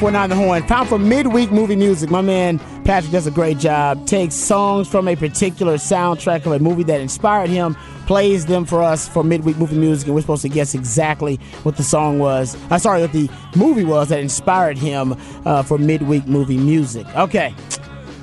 [0.00, 0.66] 1049 The Horn.
[0.66, 2.08] Time for midweek movie music.
[2.08, 4.06] My man Patrick does a great job.
[4.06, 7.74] Takes songs from a particular soundtrack of a movie that inspired him,
[8.06, 11.76] plays them for us for midweek movie music, and we're supposed to guess exactly what
[11.76, 12.54] the song was.
[12.54, 17.06] I'm uh, sorry, what the movie was that inspired him uh, for midweek movie music.
[17.14, 17.54] Okay.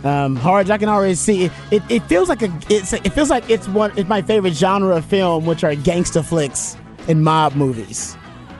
[0.04, 1.52] Um, Harge, I can already see it.
[1.70, 2.52] It, it feels like a.
[2.72, 3.92] It's, it feels like it's one.
[3.96, 6.76] It's my favorite genre of film, which are gangster flicks
[7.08, 8.18] and mob movies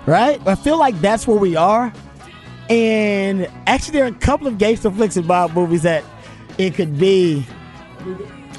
[0.08, 0.42] right?
[0.48, 1.94] I feel like that's where we are.
[2.70, 6.04] And actually, there are a couple of gangster flicks and mob movies that
[6.58, 7.46] it could be.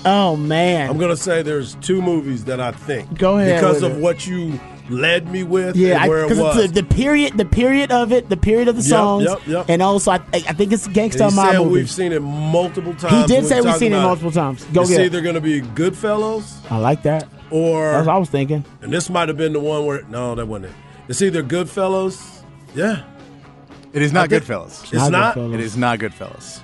[0.05, 0.89] Oh man!
[0.89, 3.19] I'm gonna say there's two movies that I think.
[3.19, 4.01] Go ahead because of it.
[4.01, 5.77] what you led me with.
[5.77, 6.57] Yeah, where it because was.
[6.73, 9.67] the, the period, the period of it, the period of the Yep, songs, yep, yep.
[9.69, 11.73] and also I, I think it's gangster mob said movies.
[11.73, 13.29] we've seen it multiple times.
[13.31, 14.65] He did say we've seen it multiple times.
[14.67, 15.05] Go it's get it.
[15.07, 17.29] either going to be Goodfellas I like that.
[17.51, 18.65] or That's what I was thinking.
[18.81, 20.77] and this might have been the one where no, that wasn't it.
[21.09, 22.43] It's either Goodfellas.
[22.75, 23.03] Yeah,
[23.93, 24.83] It is not I think- Goodfellas.
[24.85, 25.35] it's Not not.
[25.35, 25.55] Goodfellas.
[25.55, 26.61] It is not Goodfellas.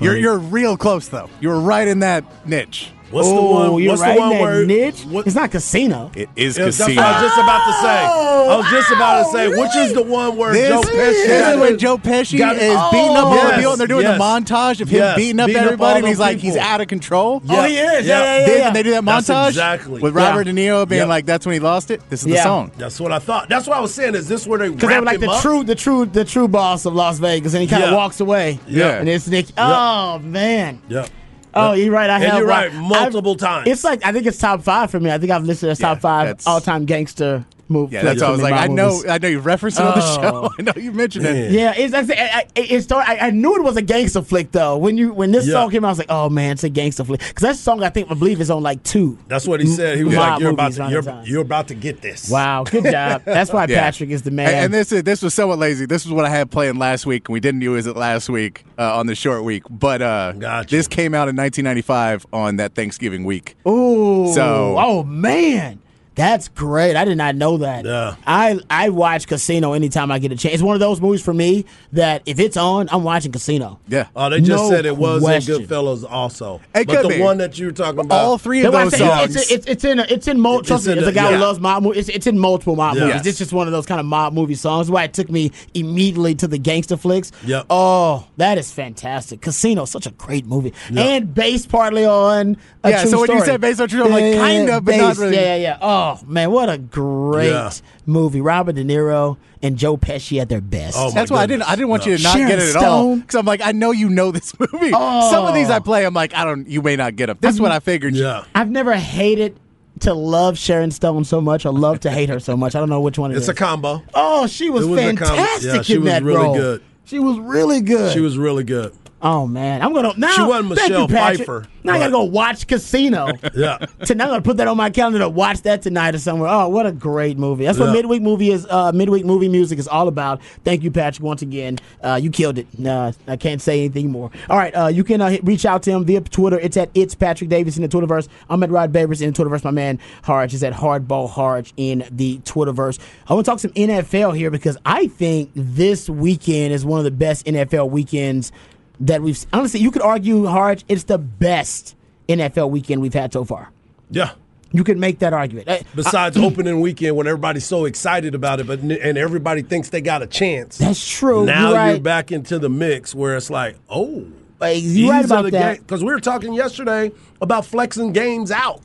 [0.00, 1.28] You're you're real close though.
[1.40, 2.90] You were right in that niche.
[3.10, 3.42] What's oh, the
[3.72, 3.82] one?
[3.82, 5.04] you're what's right the one in that where niche.
[5.04, 6.10] What, It's not Casino.
[6.14, 7.00] It is Yeah, that's Casino.
[7.02, 7.88] what I was just about to say.
[7.88, 8.08] I
[8.50, 11.26] oh, was just about to oh, say, which is the one where This, Joe Pesci
[11.26, 13.80] this is when Joe Pesci got- is beating up oh, all Yes, the people, and
[13.80, 14.18] they're doing yes.
[14.18, 16.56] the montage of him Yes, beating up beating everybody, all and he's those like, he's
[16.56, 17.40] out of control.
[17.44, 18.06] Yeah, Oh, he is.
[18.06, 18.46] Yeah, yeah, yeah.
[18.46, 18.70] Then yeah.
[18.72, 20.00] they do that That's montage exactly.
[20.02, 20.28] with Yeah.
[20.28, 21.08] Robert De Niro being Yep.
[21.08, 22.70] like, "That's when he lost it." This is the song.
[22.76, 23.48] That's what I thought.
[23.48, 24.14] That's what I was saying.
[24.16, 26.84] Is this where they Because they were like the true, the true, the true boss
[26.84, 28.58] of Las Vegas, and he kind of walks away.
[28.66, 28.98] Yeah.
[28.98, 29.46] and it's Nick.
[29.56, 30.80] Oh man.
[30.88, 31.06] Yeah.
[31.54, 32.10] Oh, you're right.
[32.10, 32.38] I And have.
[32.38, 33.68] you're right, I've- multiple times.
[33.68, 35.10] It's like I think it's top five for me.
[35.10, 37.94] I think I've listed as top Yeah, five all-time gangster movie.
[37.94, 39.06] Yeah, that's flicks why I was like, I know, movies.
[39.10, 40.16] I know you referenced it on the Oh.
[40.20, 40.50] show.
[40.58, 41.52] I know you mentioned it.
[41.52, 44.52] Yeah, it's, that's, I, I, it started, I, I knew it was a gangster flick
[44.52, 44.76] though.
[44.78, 45.52] When you when this Yeah.
[45.54, 47.20] song came out, I was like, oh man, it's a gangster flick.
[47.20, 49.18] Because that song I think I believe is on like two.
[49.28, 49.98] That's what he said.
[49.98, 52.84] He was mob like, "You're about to, you're, you're about to get this." Wow, good
[52.90, 53.22] job.
[53.24, 53.80] That's why Yeah.
[53.80, 54.46] Patrick is the man.
[54.48, 55.86] And, and this is this was somewhat lazy.
[55.86, 58.64] This was what I had playing last week, and we didn't use it last week
[58.78, 59.62] uh, on the short week.
[59.68, 60.74] But uh, Gotcha.
[60.74, 63.56] this came out in 1995 on that Thanksgiving week.
[63.66, 64.32] Ooh.
[64.34, 65.80] So- oh man,
[66.18, 66.96] that's great.
[66.96, 67.84] I did not know that.
[67.84, 68.16] Yeah.
[68.26, 70.54] I I watch Casino anytime I get a chance.
[70.54, 73.78] It's one of those movies for me that if it's on, I'm watching Casino.
[73.86, 74.08] Yeah.
[74.16, 75.62] Oh, they just No said it was question.
[75.62, 76.60] in Goodfellas also.
[76.74, 77.20] It but could the be.
[77.20, 79.36] one that you were talking about, All three of why I those say songs.
[79.36, 81.36] it's, it's, it's in it's in mo- trust in me, as a guy yeah.
[81.36, 83.02] who loves mob movies, it's, it's in multiple mob Yeah.
[83.02, 83.14] movies.
[83.16, 83.26] Yes.
[83.26, 84.90] It's just one of those kind of mob movie songs.
[84.90, 87.30] Why it took me immediately to the gangster flicks.
[87.46, 87.66] Yep.
[87.70, 89.40] Oh, that is fantastic.
[89.40, 93.44] Casino, such a great movie, and based partly on a Yeah, true so when you
[93.44, 95.36] said based on true, I'm like, kinda, but not really.
[95.36, 95.78] Yeah, yeah, yeah.
[95.80, 97.70] Oh Oh, man, what a great Yeah.
[98.06, 98.40] movie.
[98.40, 100.96] Robert De Niro and Joe Pesci at their best.
[100.98, 101.64] Oh, That's why I didn't.
[101.68, 103.20] I didn't want you to not Sharon get it at all Stone.
[103.20, 104.90] because I'm like, I know you know this movie.
[104.90, 105.74] Some of these oh.
[105.74, 106.68] I play, I'm like, I don't.
[106.68, 107.38] You may not get them.
[107.40, 108.14] This is what I figured.
[108.14, 109.58] yeah, I've never hated
[110.00, 112.74] to love Sharon Stone so much or love to hate her so much.
[112.76, 113.48] I don't know which one it it's is.
[113.48, 114.02] a combo.
[114.14, 116.54] Oh, she was, It was a com- fantastic yeah, she in was that really role.
[116.54, 116.82] good.
[117.04, 118.12] She was really good.
[118.12, 118.92] She was really good.
[119.20, 120.30] Oh man, I'm gonna now.
[120.30, 121.38] She wasn't thank Michelle you, Patrick.
[121.38, 123.28] Pfeiffer, Now I gotta go watch Casino.
[123.54, 126.48] Yeah, Tonight I'm gonna put that on my calendar to watch that tonight or somewhere.
[126.48, 127.64] Oh, what a great movie!
[127.64, 128.66] That's what midweek movie is.
[128.66, 130.40] Uh, midweek movie music is all about.
[130.64, 131.78] Thank you, Patrick, once again.
[132.02, 132.66] Uh, you killed it.
[132.84, 134.30] Uh, I can't say anything more.
[134.48, 136.58] All right, uh, you can uh, reach out to him via Twitter.
[136.60, 138.28] It's at it's Patrick Davis in the Twitterverse.
[138.48, 139.64] I'm at Rod Babers in the Twitterverse.
[139.64, 143.00] My man Harge is at Hardball Harge in the Twitterverse.
[143.26, 147.04] I want to talk some NFL here because I think this weekend is one of
[147.04, 148.52] the best NFL weekends
[149.00, 149.44] that we've.
[149.52, 151.94] Honestly, you could argue hard it's the best
[152.28, 153.70] NFL weekend we've had so far.
[154.10, 154.32] yeah.
[154.70, 155.86] You could make that argument.
[155.94, 160.20] Besides opening weekend when everybody's so excited about it, but and everybody thinks they got
[160.20, 160.76] a chance.
[160.76, 161.46] That's true.
[161.46, 161.90] Now You're right.
[161.92, 164.26] you're back into the mix where it's like, oh,
[164.60, 165.78] Uh, You're right about that.
[165.78, 168.82] Because we were talking yesterday about flexing games out.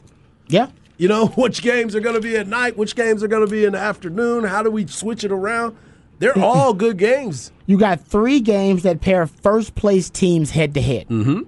[0.47, 0.69] Yeah.
[0.97, 3.51] You know, which games are going to be at night, which games are going to
[3.51, 4.45] be in the afternoon.
[4.45, 5.75] How do we switch it around?
[6.19, 7.51] They're all good games.
[7.65, 11.07] You got three games that pair first place teams head to head.
[11.07, 11.41] Mm-hmm.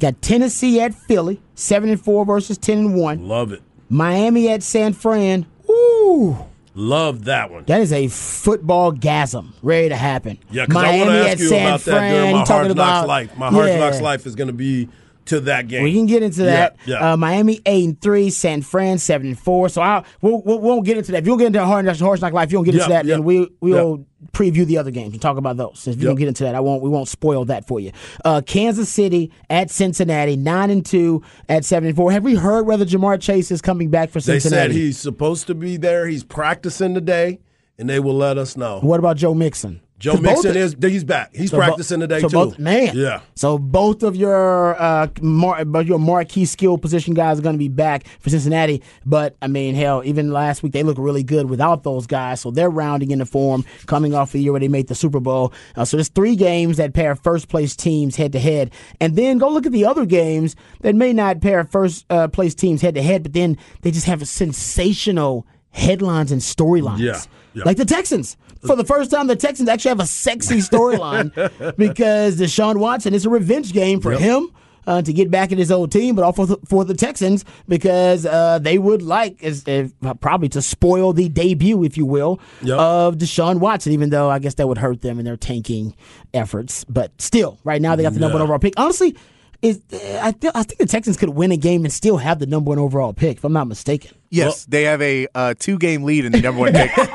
[0.00, 3.28] Got Tennessee at Philly, seven and four versus ten and one.
[3.28, 3.62] Love it.
[3.90, 5.46] Miami at San Fran.
[5.68, 6.38] Ooh,
[6.74, 7.64] Love that one.
[7.64, 10.38] that is a football gasm ready to happen.
[10.50, 13.08] Yeah, because I want to ask you San about that during my Hard Knocks about
[13.08, 13.36] life.
[13.36, 13.78] My Hard yeah.
[13.78, 14.88] Knocks life is going to be
[15.30, 15.82] to that game.
[15.82, 16.76] We can get into that.
[16.86, 17.12] yeah.
[17.12, 19.68] Uh, Miami eight and three, San Fran seven and four.
[19.68, 21.18] So I we'll, we'll, we won't get into that.
[21.18, 22.88] If you don't get into Hard Horse Knock Life, if you don't get into Yeah,
[22.96, 23.82] that, yeah, then we we yeah.
[23.82, 25.86] will preview the other games and talk about those.
[25.88, 26.08] If you Yep.
[26.10, 26.82] don't get into that, I won't.
[26.82, 27.90] We won't spoil that for you.
[28.24, 32.12] Uh, Kansas City at Cincinnati, nine and two at seven and four.
[32.12, 34.68] Have we heard whether Ja'Marr Chase is coming back for Cincinnati?
[34.68, 36.06] they said he's supposed to be there.
[36.06, 37.40] He's practicing today,
[37.78, 38.80] and they will let us know.
[38.80, 39.80] what about Joe Mixon?
[40.00, 41.34] Joe Mixon is he's back.
[41.34, 42.34] He's So practicing today so too.
[42.34, 43.20] Both, man, Yeah.
[43.34, 47.68] So both of your uh, mar- your marquee skill position guys are going to be
[47.68, 48.82] back for Cincinnati.
[49.04, 52.40] But I mean, hell, even last week they look really good without those guys.
[52.40, 55.52] So they're rounding into form, coming off the year where they made the Super Bowl.
[55.76, 58.72] Uh, so there's three games that pair first place teams head to head,
[59.02, 62.54] and then go look at the other games that may not pair first uh, place
[62.54, 66.98] teams head to head, but then they just have sensational headlines and storylines.
[66.98, 67.20] Yeah,
[67.54, 67.64] yeah.
[67.64, 68.36] Like the Texans.
[68.66, 71.32] For the first time, the Texans actually have a sexy storyline
[71.76, 74.50] because Deshaun Watson is a revenge game for him.
[74.86, 77.44] Uh, to get back at his old team, but also for the, for the Texans
[77.68, 82.40] because uh, they would like, is, is probably to spoil the debut, if you will,
[82.62, 82.78] Yep.
[82.78, 83.92] of Deshaun Watson.
[83.92, 85.94] Even though I guess that would hurt them in their tanking
[86.32, 88.72] efforts, but still, right now they got the number one overall pick.
[88.78, 89.14] Honestly,
[89.60, 92.46] is I, th- I think the Texans could win a game and still have the
[92.46, 94.16] number one overall pick, if I'm not mistaken.
[94.30, 96.94] Yes, they have a uh, two game lead in the number one pick.
[96.94, 97.10] That's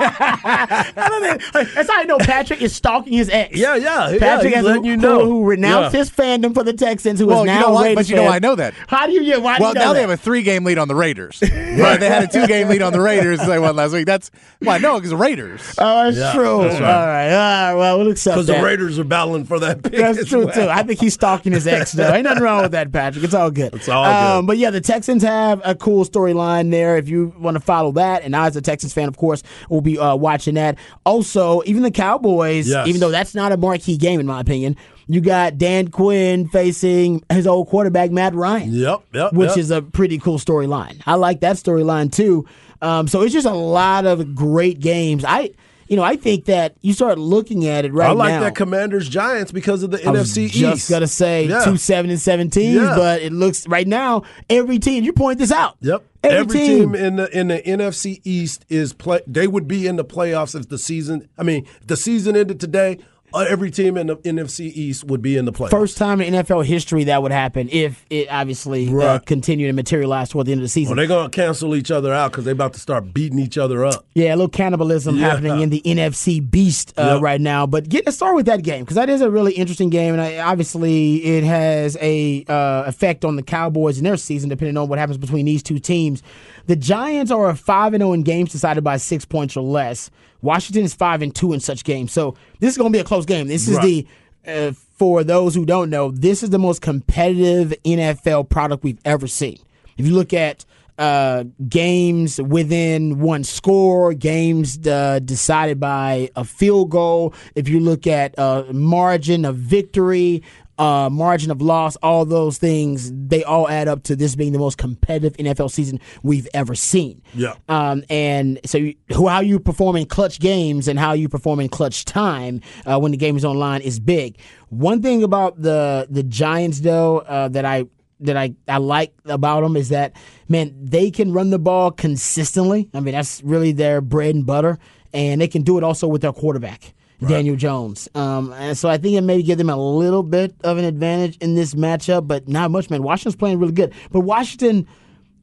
[1.90, 3.56] how I know Patrick is stalking his ex.
[3.58, 5.26] Yeah, yeah, yeah, Patrick he's has letting who, you know.
[5.26, 6.00] who renounced Yeah.
[6.00, 8.10] his fandom for the Texans, who Well, is you now know a why- Raiders but
[8.10, 8.32] you know fan.
[8.34, 8.74] I know that.
[8.88, 9.22] How do you?
[9.22, 11.42] Yeah, why well, you know now they have a three game lead on the Raiders.
[11.76, 13.46] Right, they had a two game lead on the Raiders.
[13.46, 14.06] They won last week.
[14.06, 15.76] That's why no, because the Raiders.
[15.78, 16.60] Oh, that's Yeah, true.
[16.64, 17.28] that's All right.
[17.28, 17.76] right, all right.
[17.76, 19.92] Well, we'll accept Because the Raiders are battling for that pick.
[19.94, 20.54] That's as true well.
[20.54, 20.70] too.
[20.70, 22.14] I think he's stalking his ex though.
[22.14, 23.26] Ain't nothing wrong with that, Patrick.
[23.26, 23.74] It's all good.
[23.74, 24.48] It's all Um, good.
[24.48, 26.96] but yeah, the Texans have a cool storyline there.
[26.98, 29.82] If you want to follow that, and I as a Texans fan, of course, will
[29.82, 30.78] be uh, watching that.
[31.06, 32.88] Also, even the Cowboys, Yes.
[32.88, 34.76] even though that's not a marquee game in my opinion,
[35.08, 38.74] you got Dan Quinn facing his old quarterback Matt Ryan.
[38.74, 39.34] Yep, yep.
[39.34, 39.58] which yep.
[39.58, 41.02] is a pretty cool storyline.
[41.06, 42.46] I like that storyline too.
[42.82, 45.24] Um, so it's just a lot of great games.
[45.24, 45.52] I,
[45.88, 48.40] you know, I think that you start looking at it right I like now.
[48.42, 50.90] that Commanders Giants because of the I NFC just East.
[50.90, 51.64] gonna say Yeah.
[51.64, 52.96] two seven and seventeen, Yeah.
[52.96, 55.04] but it looks right now every team.
[55.04, 55.78] You point this out.
[55.82, 56.04] Yep.
[56.32, 56.96] Every, team.
[56.96, 59.22] in the in the NFC East is play.
[59.28, 61.30] They would be in the playoffs if the season.
[61.38, 63.00] I mean, the season ended today.
[63.36, 65.72] Uh, every team in the NFC East would be in the playoffs.
[65.72, 70.32] First time in NFL history that would happen if it obviously uh, continued and materialized
[70.32, 70.92] toward the end of the season.
[70.96, 73.84] Well, they're gonna cancel each other out because they're about to start beating each other
[73.84, 74.06] up.
[74.14, 75.32] Yeah, a little cannibalism Yeah.
[75.32, 77.22] happening in the NFC Beast uh, Yep.
[77.22, 77.66] right now.
[77.68, 80.22] But get let's start with that game because that is a really interesting game, and
[80.22, 84.88] I, obviously it has a uh, effect on the Cowboys in their season, depending on
[84.88, 86.24] what happens between these two teams.
[86.68, 90.10] The Giants are a five and zero in games decided by six points or less.
[90.42, 93.06] Washington is five and two in such games, so this is going to be a
[93.06, 93.48] close game.
[93.48, 93.84] This is Right.
[93.84, 94.08] the
[94.48, 99.28] uh, for those who don't know, this is the most competitive NFL product we've ever
[99.28, 99.58] seen.
[99.98, 100.66] If you look at
[100.98, 108.08] uh, games within one score, games uh, decided by a field goal, if you look
[108.08, 110.42] at uh, margin of victory,
[110.78, 114.60] uh, margin of loss, all those things, they all add up to this being the
[114.60, 117.22] most competitive NFL season we've ever seen.
[117.34, 117.56] Yeah.
[117.70, 121.60] Um, and so, you, who, how you perform in clutch games and how you perform
[121.60, 124.38] in clutch time uh, when the game is online is big.
[124.70, 127.86] One thing about the the Giants, though, uh, that I
[128.22, 130.14] that I, I like about them is that
[130.48, 132.90] man they can run the ball consistently.
[132.94, 134.78] I mean that's really their bread and butter,
[135.14, 136.94] and they can do it also with their quarterback.
[137.26, 138.10] Daniel Jones.
[138.16, 141.38] Um, and so I think it may give them a little bit of an advantage
[141.38, 143.04] in this matchup, but not much, man.
[143.04, 143.94] Washington's playing really good.
[144.12, 144.88] But Washington,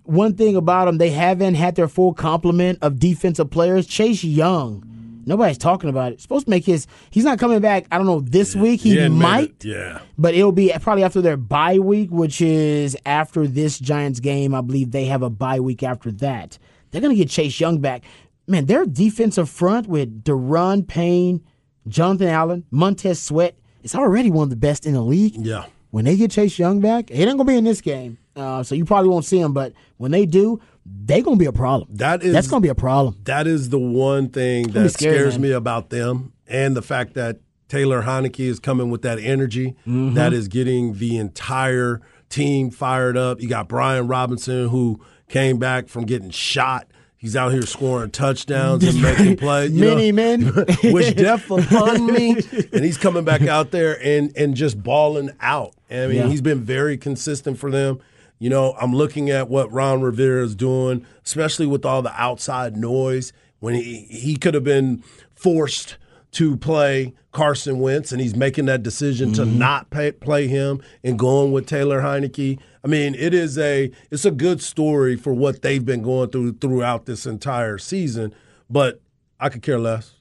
[0.04, 3.86] one thing about them, they haven't had their full complement of defensive players.
[3.86, 4.84] Chase Young,
[5.26, 6.20] nobody's talking about it.
[6.20, 6.86] Supposed to make his.
[7.10, 7.86] He's not coming back.
[7.90, 8.80] I don't know this week.
[8.80, 10.00] He, admitted- might, Yeah.
[10.18, 14.54] but it'll be probably after their bye week, which is after this Giants game.
[14.54, 16.58] I believe they have a bye week after that.
[16.90, 18.04] They're gonna get Chase Young back.
[18.48, 21.42] Man, their defensive front with Daron Payne,
[21.88, 25.64] Jonathan Allen, Montez Sweat is already one of the best in the league Yeah.
[25.90, 28.74] when they get Chase Young back, he ain't gonna be in this game, uh, so
[28.74, 29.52] you probably won't see him.
[29.52, 30.60] But when they do,
[31.04, 31.88] they gonna be a problem.
[31.94, 33.16] That is- that's gonna be a problem.
[33.24, 38.02] That is the one thing that scares me about them, and the fact that Taylor
[38.02, 43.40] Heinicke is coming with that energy that is getting the entire team fired up.
[43.40, 46.86] You got Brian Robinson who came back from getting shot.
[47.22, 49.70] He's out here scoring touchdowns and making plays.
[49.70, 50.42] you know, men.
[50.84, 52.36] which death upon me.
[52.72, 55.72] And he's coming back out there and and just balling out.
[55.88, 56.26] I mean, Yeah.
[56.26, 58.00] he's been very consistent for them.
[58.40, 62.76] You know, I'm looking at what Ron Rivera is doing, especially with all the outside
[62.76, 63.32] noise.
[63.60, 65.04] When he he could have been
[65.36, 65.98] forced
[66.32, 69.58] to play Carson Wentz, and he's making that decision to mm-hmm.
[69.58, 72.58] not pay, play him and going with Taylor Heinicke.
[72.84, 76.54] I mean, it is a it's a good story for what they've been going through
[76.54, 78.34] throughout this entire season.
[78.68, 79.00] But
[79.38, 80.14] I could care less.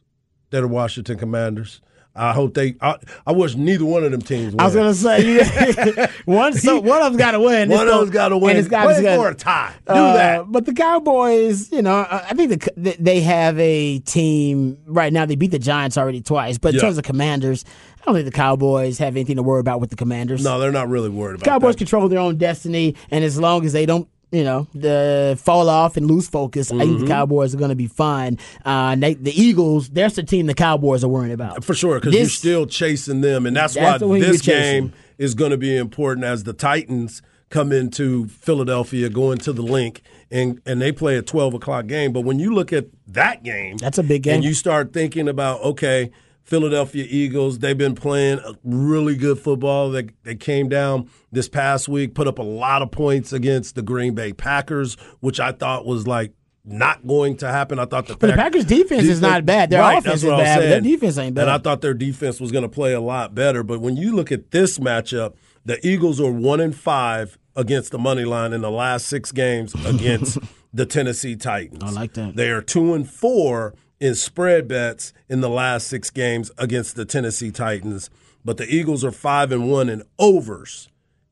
[0.50, 1.82] They're the Washington Commanders.
[2.13, 2.75] I hope they.
[2.82, 4.51] I, I wish neither one of them teams.
[4.53, 4.60] Win.
[4.60, 6.53] I was gonna say one.
[6.53, 7.70] So one of them's got to win.
[7.70, 8.51] one of them's got to win.
[8.51, 9.74] And it's got to for a tie.
[9.88, 10.51] Do Uh, that.
[10.51, 15.25] But the Cowboys, you know, I I think the, they have a team right now.
[15.25, 16.82] They beat the Giants already twice, but in Yeah.
[16.82, 17.63] terms of Commanders,
[18.01, 20.44] I don't think the Cowboys have anything to worry about with the Commanders.
[20.44, 21.80] No, they're not really worried about Cowboys that.
[21.80, 25.97] control their own destiny, and as long as they don't, you know, the fall off
[25.97, 27.01] and lose focus, I think Mm-hmm.
[27.05, 28.38] the Cowboys are going to be fine.
[28.65, 32.13] Uh, they, the Eagles, that's the team the Cowboys are worrying about For sure, because
[32.15, 36.23] you're still chasing them, and that's, That's why this game is going to be important
[36.25, 41.21] as the Titans come into Philadelphia, going to the link, and and they play a
[41.21, 42.13] 12 o'clock game.
[42.13, 44.35] But when you look at that game, That's a big game.
[44.35, 46.11] and you start thinking about okay.
[46.43, 49.89] Philadelphia Eagles, they've been playing a really good football.
[49.89, 53.81] They, they came down this past week, put up a lot of points against the
[53.81, 56.33] Green Bay Packers, which I thought was like
[56.65, 57.79] not going to happen.
[57.79, 59.69] I thought the, But the Packers' defense is not bad.
[59.69, 61.43] Their Right, offense is what I was bad, but their defense ain't bad.
[61.43, 63.63] And I thought their defense was going to play a lot better.
[63.63, 68.00] But when you look at this matchup, the Eagles are one and five against the
[68.00, 70.38] money line in the last six games against
[70.74, 71.83] the Tennessee Titans.
[71.83, 72.36] I like that.
[72.36, 77.05] They are two and four in spread bets in the last six games against the
[77.05, 78.10] Tennessee Titans.
[78.43, 80.89] But the Eagles are five and one in overs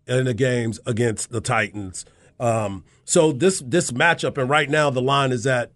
[0.08, 2.06] in the games against the Titans.
[2.40, 5.72] Um, so this this matchup, and right now the line is at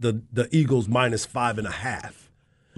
[0.00, 2.25] the the Eagles minus five and a half.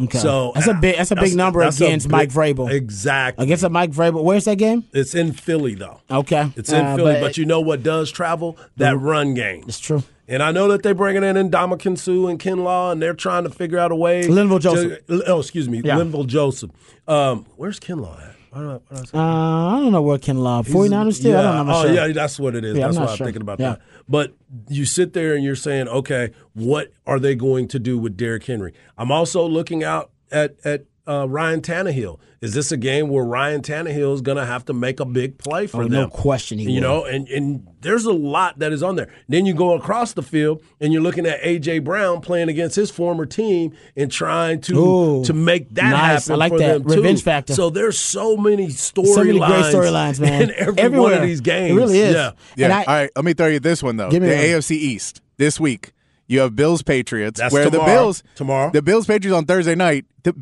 [0.00, 0.19] Okay.
[0.19, 2.71] So that's a big that's a big number that's against big- Mike Vrabel.
[2.71, 3.45] Exactly.
[3.45, 4.23] Against a Mike Vrabel.
[4.23, 4.85] Where's that game?
[4.93, 6.00] it's in Philly though.
[6.11, 6.50] Okay.
[6.57, 8.57] It's in Uh, Philly, but, you know what does travel?
[8.76, 9.64] That run game.
[9.67, 10.02] It's true.
[10.31, 13.50] And I know that they're bringing in Ndamukong Suh and Kinlaw, and they're trying to
[13.50, 14.25] figure out a way.
[14.25, 14.99] Linval to- Joseph.
[15.26, 15.97] oh, excuse me, Yeah.
[15.97, 16.71] Linval Joseph.
[17.09, 18.35] Um, where's Kinlaw at?
[18.50, 19.11] What I- do I say?
[19.19, 20.67] Uh, I don't know where Kinlaw.
[20.67, 21.37] 49ers still?
[21.38, 21.75] I don't know.
[21.75, 21.93] Oh, sure.
[21.95, 22.76] yeah, that's what it is.
[22.76, 23.26] Yeah, that's why I'm sure.
[23.26, 23.71] thinking about Yeah.
[23.71, 23.81] that.
[24.09, 24.35] But
[24.69, 28.45] you sit there and you're saying, okay, what are they going to do with Derrick
[28.45, 28.73] Henry?
[28.97, 32.19] I'm also looking out at at uh, Ryan Tannehill.
[32.41, 35.38] Is this a game where Ryan Tannehill is going to have to make a big
[35.38, 35.93] play for Oh, them?
[36.03, 36.81] no question he You will.
[36.81, 39.09] know, and and there's a lot that is on there.
[39.29, 42.91] Then you go across the field and you're looking at AJ Brown playing against his
[42.93, 46.27] former team and trying to Ooh, to make that nice.
[46.29, 46.73] happen I like for that.
[46.85, 46.97] them too.
[47.03, 47.55] Revenge factor.
[47.55, 50.43] So there's so many storylines, So many great storylines, man.
[50.50, 51.73] in every one of these games.
[51.73, 52.15] It really is.
[52.15, 52.33] Yeah.
[52.57, 52.65] Yeah.
[52.67, 53.11] And I- All right.
[53.17, 54.11] Let me throw you this one though.
[54.11, 54.45] Give The me one.
[54.45, 55.91] AFC East this week.
[56.28, 57.40] You have Bills Patriots.
[57.40, 57.78] That's where the.
[57.80, 58.70] Bills Tomorrow.
[58.70, 60.04] The Bills Patriots on Thursday night.
[60.23, 60.35] The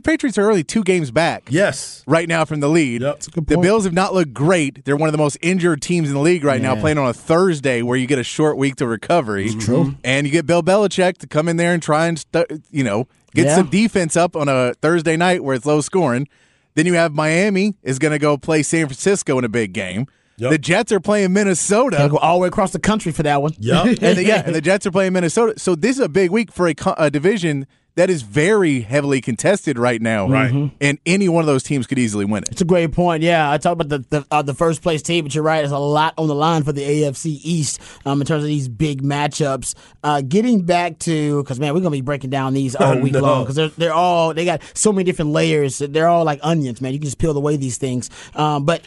[0.00, 1.48] Patriots are only two games back.
[1.50, 2.04] Yes.
[2.06, 3.02] Right now from the lead.
[3.02, 3.14] Yep.
[3.14, 3.58] That's a good The.
[3.58, 4.84] Bills have not looked great.
[4.84, 7.12] They're one of the most injured teams in the league right now, playing on a
[7.12, 9.48] Thursday where you get a short week to recovery.
[9.54, 9.84] true.
[9.84, 9.90] Mm-hmm.
[10.04, 13.08] And you get Bill Belichick to come in there and try and, stu- you know,
[13.34, 13.56] get Yeah.
[13.56, 16.28] some defense up on a Thursday night where it's low scoring.
[16.74, 20.06] Then you have Miami is going to go play San Francisco in a big game.
[20.42, 20.50] Yep.
[20.50, 21.96] The Jets are playing Minnesota.
[21.98, 23.52] Gotta go all the way across the country for that one.
[23.58, 23.84] Yep.
[24.02, 25.58] and the, yeah, and the Jets are playing Minnesota.
[25.58, 29.78] So this is a big week for a, a division that is very heavily contested
[29.78, 30.26] right now.
[30.26, 30.72] Right.
[30.80, 32.48] And any one of those teams could easily win it.
[32.50, 33.22] It's a great point.
[33.22, 35.60] Yeah, I talked about the the, uh, the first place team, but you're right.
[35.60, 38.68] There's a lot on the line for the AFC East um, in terms of these
[38.68, 39.74] big matchups.
[40.02, 43.20] Uh, getting back to because man, we're gonna be breaking down these all week No.
[43.20, 45.78] long because they're they're all they got so many different layers.
[45.78, 46.94] They're all like onions, man.
[46.94, 48.08] You can just peel away these things.
[48.34, 48.82] Um, but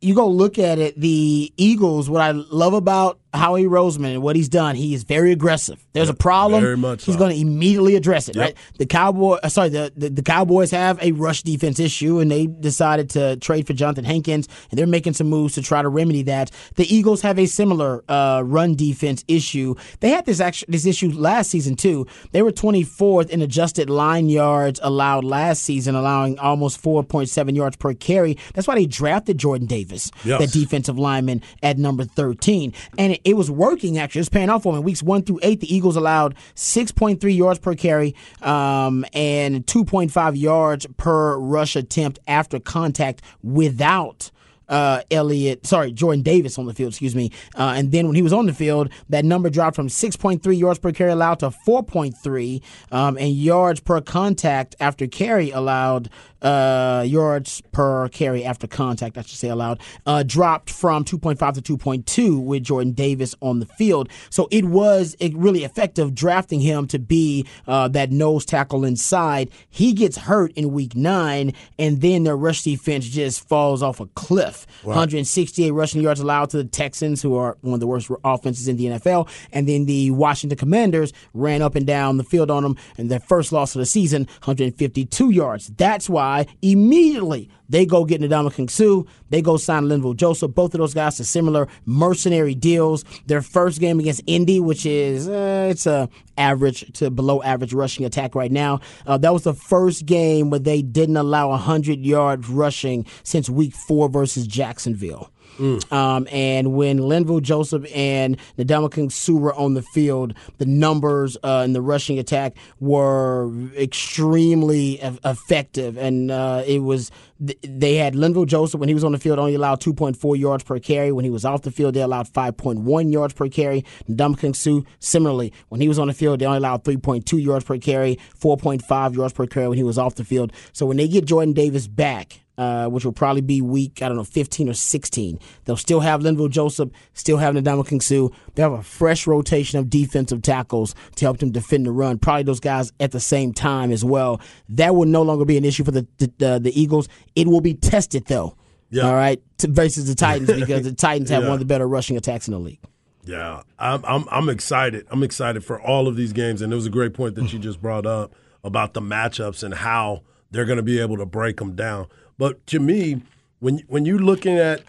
[0.00, 4.34] you go look at it, the Eagles, what I love about Howie Roseman and what
[4.36, 5.84] he's done, he is very aggressive.
[5.92, 6.62] There's a problem.
[6.62, 7.18] very much He's so.
[7.18, 8.44] going to immediately address it, Yep.
[8.44, 8.56] right?
[8.78, 12.46] The Cowboy, uh, sorry, the, the the Cowboys have a rush defense issue, and they
[12.46, 16.22] decided to trade for Jonathan Hankins, and they're making some moves to try to remedy
[16.24, 16.50] that.
[16.76, 19.74] The Eagles have a similar uh, run defense issue.
[20.00, 22.06] They had this actually this issue last season too.
[22.32, 27.94] They were 24th in adjusted line yards allowed last season, allowing almost 4.7 yards per
[27.94, 28.36] carry.
[28.54, 30.40] That's why they drafted Jordan Davis, Yes.
[30.52, 34.20] the defensive lineman, at number 13, and it, it was working actually.
[34.20, 34.80] It was paying off for them.
[34.80, 40.38] In weeks one through eight, the Eagles allowed 6.3 yards per carry um, and 2.5
[40.38, 44.30] yards per rush attempt after contact without
[44.70, 47.30] uh, Elliott, sorry, Jordan Davis on the field, excuse me.
[47.54, 50.78] Uh, and then when he was on the field, that number dropped from 6.3 yards
[50.78, 52.62] per carry allowed to 4.3,
[52.92, 56.08] um, and yards per contact after carry allowed
[56.42, 61.76] uh, yards per carry after contact, I should say allowed, uh, dropped from 2.5 to
[61.76, 64.08] 2.2 with Jordan Davis on the field.
[64.30, 69.50] So it was really effective drafting him to be uh, that nose tackle inside.
[69.68, 74.06] He gets hurt in week nine, and then their rush defense just falls off a
[74.06, 74.59] cliff.
[74.82, 74.90] Wow.
[74.90, 78.76] 168 rushing yards allowed to the Texans, who are one of the worst offenses in
[78.76, 82.76] the NFL, and then the Washington Commanders ran up and down the field on them,
[82.98, 85.68] and their first loss of the season, 152 yards.
[85.76, 89.08] That's why immediately they go get Ndamukong Suh.
[89.30, 90.54] They go sign Linval Joseph.
[90.54, 93.04] Both of those guys are similar mercenary deals.
[93.26, 98.04] Their first game against Indy, which is uh, it's a average to below average rushing
[98.04, 98.80] attack right now.
[99.06, 103.74] Uh, that was the first game where they didn't allow 100 yards rushing since week
[103.74, 105.30] four versus Jacksonville.
[105.58, 105.92] Mm.
[105.92, 111.62] Um, and when Linval Joseph and Ndamukong Suh were on the field, the numbers uh,
[111.64, 115.96] in the rushing attack were extremely effective.
[115.96, 119.54] And uh, it was they had Linval Joseph when he was on the field only
[119.54, 121.10] allowed 2.4 yards per carry.
[121.10, 123.84] When he was off the field, they allowed 5.1 yards per carry.
[124.08, 127.78] Ndamukong Suh similarly when he was on the field, they only allowed 3.2 yards per
[127.78, 130.52] carry, 4.5 yards per carry when he was off the field.
[130.72, 134.18] So when they get Jordan Davis back, uh, which will probably be week, I don't
[134.18, 135.38] know, 15 or 16.
[135.64, 138.28] They'll still have Linval Joseph, still have Ndamukong Suh.
[138.54, 142.18] They'll have a fresh rotation of defensive tackles to help them defend the run.
[142.18, 144.42] Probably those guys at the same time as well.
[144.68, 147.08] That will no longer be an issue for the the, the Eagles.
[147.34, 148.56] It will be tested though.
[148.90, 149.04] Yeah.
[149.04, 151.48] All right, versus the Titans because the Titans have yeah.
[151.48, 152.80] one of the better rushing attacks in the league.
[153.24, 155.06] Yeah, I'm, I'm I'm excited.
[155.10, 157.58] I'm excited for all of these games, and it was a great point that you
[157.70, 161.56] just brought up about the matchups and how they're going to be able to break
[161.56, 162.06] them down.
[162.40, 163.20] But to me,
[163.58, 164.82] when when you're looking at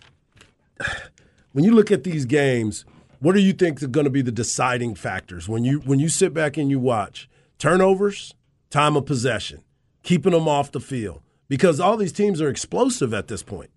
[1.51, 2.86] when you look at these games,
[3.20, 6.08] what do you think are going to be the deciding factors when you when you
[6.08, 7.29] sit back and you watch
[7.60, 8.34] turnovers,
[8.70, 9.65] time of possession,
[10.01, 11.24] keeping them off the field?
[11.50, 13.72] Because all these teams are explosive at this point,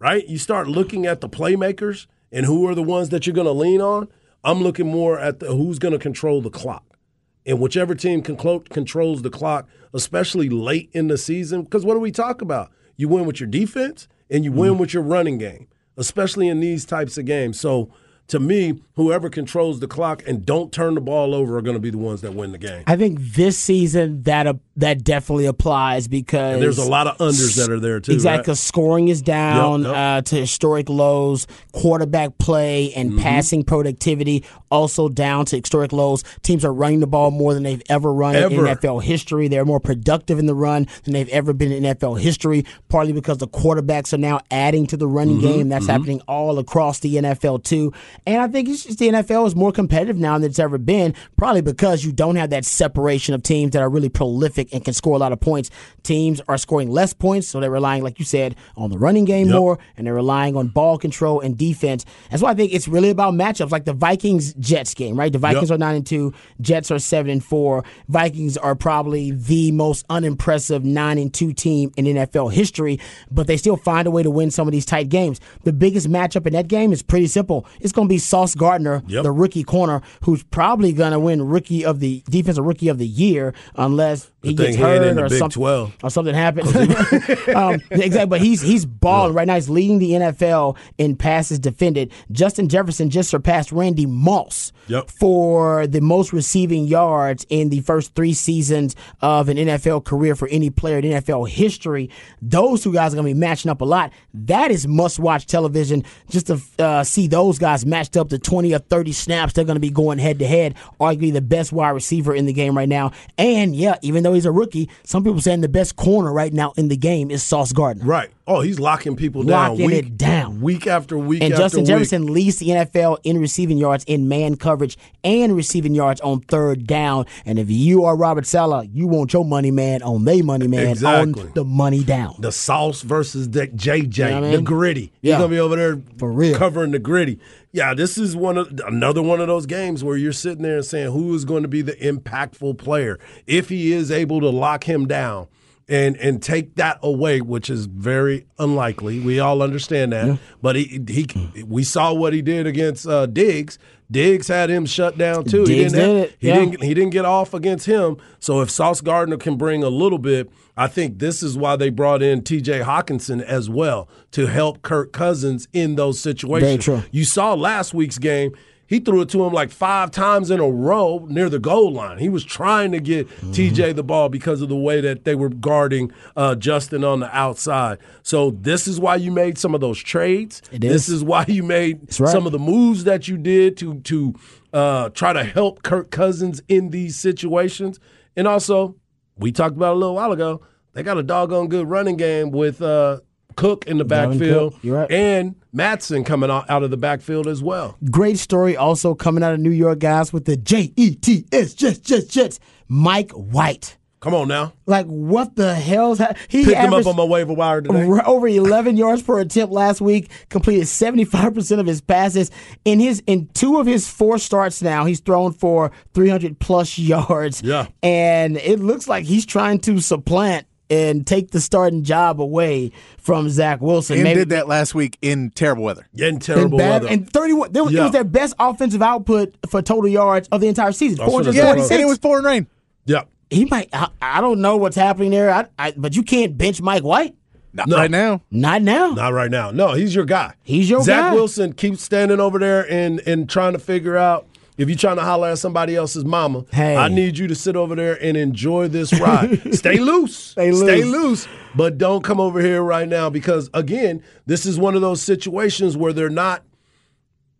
[0.00, 0.26] right?
[0.26, 3.52] You start looking at the playmakers and who are the ones that you're going to
[3.52, 4.08] lean on.
[4.42, 6.98] I'm looking more at the, who's going to control the clock.
[7.46, 12.10] And whichever team controls the clock, especially late in the season, because what do we
[12.10, 12.72] talk about?
[13.00, 14.78] You win with your defense and you win mm.
[14.78, 17.58] with your running game, especially in these types of games.
[17.58, 17.90] So
[18.30, 21.80] to me, whoever controls the clock and don't turn the ball over are going to
[21.80, 22.84] be the ones that win the game.
[22.86, 27.18] I think this season that uh, that definitely applies because and there's a lot of
[27.18, 28.12] unders that are there too.
[28.12, 28.56] Exactly, right?
[28.56, 29.96] scoring is down yep, yep.
[29.96, 31.48] Uh, to historic lows.
[31.72, 33.20] Quarterback play and mm-hmm.
[33.20, 36.22] passing productivity also down to historic lows.
[36.42, 38.66] Teams are running the ball more than they've ever run ever.
[38.66, 39.48] in NFL history.
[39.48, 42.64] They're more productive in the run than they've ever been in NFL history.
[42.88, 45.68] Partly because the quarterbacks are now adding to the running mm-hmm, game.
[45.68, 45.92] That's mm-hmm.
[45.92, 47.92] happening all across the NFL too.
[48.26, 51.14] And I think it's just the NFL is more competitive now than it's ever been,
[51.36, 54.94] probably because you don't have that separation of teams that are really prolific and can
[54.94, 55.70] score a lot of points.
[56.02, 59.48] Teams are scoring less points, so they're relying, like you said, on the running game
[59.48, 59.56] yep.
[59.56, 62.04] more, and they're relying on ball control and defense.
[62.30, 65.32] That's why I think it's really about matchups, like the Vikings Jets game, right?
[65.32, 65.76] The Vikings yep.
[65.76, 67.84] are nine and two, Jets are seven and four.
[68.08, 72.98] Vikings are probably the most unimpressive nine and two team in NFL history,
[73.30, 75.40] but they still find a way to win some of these tight games.
[75.64, 77.66] The biggest matchup in that game is pretty simple.
[77.80, 79.22] It's going to be Sauce Gardner, yep.
[79.22, 83.06] the rookie corner, who's probably going to win rookie of the defensive rookie of the
[83.06, 86.74] year unless he gets hurt or, some, or something happens.
[87.54, 89.38] um, exactly, but he's he's balling yeah.
[89.38, 89.54] right now.
[89.56, 92.10] He's leading the NFL in passes defended.
[92.32, 95.10] Justin Jefferson just surpassed Randy Moss yep.
[95.10, 100.48] for the most receiving yards in the first three seasons of an NFL career for
[100.48, 102.10] any player in NFL history.
[102.40, 104.12] Those two guys are going to be matching up a lot.
[104.32, 108.78] That is must-watch television just to uh, see those guys matched up to 20 or
[108.78, 109.52] 30 snaps.
[109.52, 112.88] They're going to be going head-to-head, arguably the best wide receiver in the game right
[112.88, 113.12] now.
[113.36, 116.72] And, yeah, even though he's a rookie, some people saying the best corner right now
[116.76, 118.04] in the game is Sauce Gardner.
[118.04, 118.30] Right.
[118.46, 119.70] Oh, he's locking people down.
[119.70, 120.60] Locking week, it down.
[120.60, 121.86] Week after week And after Justin week.
[121.86, 126.84] Jefferson leads the NFL in receiving yards in man coverage and receiving yards on third
[126.84, 127.26] down.
[127.44, 130.88] And if you are Robert Saleh, you want your money man on their money man
[130.88, 131.44] exactly.
[131.44, 132.34] on the money down.
[132.40, 134.50] The sauce versus the JJ, you know I mean?
[134.52, 135.12] the gritty.
[135.20, 135.34] Yeah.
[135.34, 136.58] He's going to be over there For real.
[136.58, 137.38] covering the gritty.
[137.72, 140.84] Yeah, this is one of another one of those games where you're sitting there and
[140.84, 143.20] saying who is going to be the impactful player?
[143.46, 145.46] If he is able to lock him down
[145.90, 149.20] and and take that away, which is very unlikely.
[149.20, 150.38] We all understand that.
[150.62, 151.26] But he he
[151.66, 153.78] we saw what he did against uh, Diggs.
[154.10, 155.60] Diggs had him shut down too.
[155.64, 156.58] he didn't have- did it, he yeah.
[156.58, 158.16] didn't he didn't get off against him.
[158.38, 161.90] So if Sauce Gardner can bring a little bit, I think this is why they
[161.90, 162.80] brought in T.J.
[162.80, 166.84] Hockenson as well to help Kirk Cousins in those situations.
[166.84, 167.08] Very true.
[167.12, 168.52] You saw last week's game.
[168.90, 172.18] He threw it to him like five times in a row near the goal line.
[172.18, 173.52] He was trying to get Mm-hmm.
[173.52, 177.34] TJ the ball because of the way that they were guarding uh, Justin on the
[177.36, 177.98] outside.
[178.22, 180.60] So this is why you made some of those trades.
[180.72, 181.22] It This is.
[181.22, 182.30] why you made right.
[182.30, 184.34] some of the moves that you did to to
[184.72, 188.00] uh, try to help Kirk Cousins in these situations.
[188.36, 188.96] And also,
[189.38, 190.62] we talked about a little while ago.
[190.94, 193.20] They got a doggone good running game with uh,
[193.60, 195.10] Cook in the backfield, right.
[195.10, 197.96] and Mattison coming out, out of the backfield as well.
[198.10, 201.74] Great story also coming out of New York, guys, with the J E T S
[201.74, 202.58] Jets Jets Jets.
[202.88, 203.96] Mike White.
[204.20, 207.54] Come on now, Like what the hell's ha- he picked him up on my waiver
[207.54, 208.06] wire today.
[208.26, 210.30] over 11 yards per attempt last week.
[210.50, 212.50] Completed 75 percent of his passes
[212.84, 214.82] in his in two of his four starts.
[214.82, 217.62] Now he's thrown for 300 plus yards.
[217.62, 217.86] Yeah.
[218.02, 223.48] and it looks like he's trying to supplant and take the starting job away from
[223.48, 224.16] Zach Wilson.
[224.16, 226.06] And Maybe- did that last week in terrible weather.
[226.12, 227.14] Yeah, in terrible bad, weather.
[227.14, 227.72] and 31.
[227.72, 231.18] There was, It was their best offensive output for total yards of the entire season.
[231.18, 231.54] That's what it is.
[231.56, 231.90] Yeah, 446.
[231.92, 232.66] and it was pouring rain.
[233.06, 233.88] yeah, he might.
[233.92, 235.50] I, I don't know what's happening there.
[235.52, 237.34] I, I, but you can't bench Mike White.
[237.72, 237.96] Not No.
[237.98, 238.42] right now.
[238.50, 239.12] Not now.
[239.12, 239.70] not right now.
[239.70, 240.54] No, he's your guy.
[240.64, 241.34] He's your Zach guy.
[241.34, 244.48] Wilson keeps standing over there and and trying to figure out.
[244.80, 246.96] If you're trying to holler at somebody else's mama, Hey.
[246.96, 249.74] I need you to sit over there and enjoy this ride.
[249.74, 250.36] Stay loose.
[250.36, 250.80] Stay loose.
[250.82, 251.48] Stay loose.
[251.74, 255.96] But don't come over here right now because, again, this is one of those situations
[255.96, 256.64] where they're not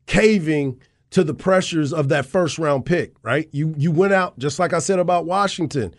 [0.06, 0.80] caving
[1.10, 3.48] to the pressures of that first round pick, right?
[3.52, 5.94] You you went out just like I said about Washington.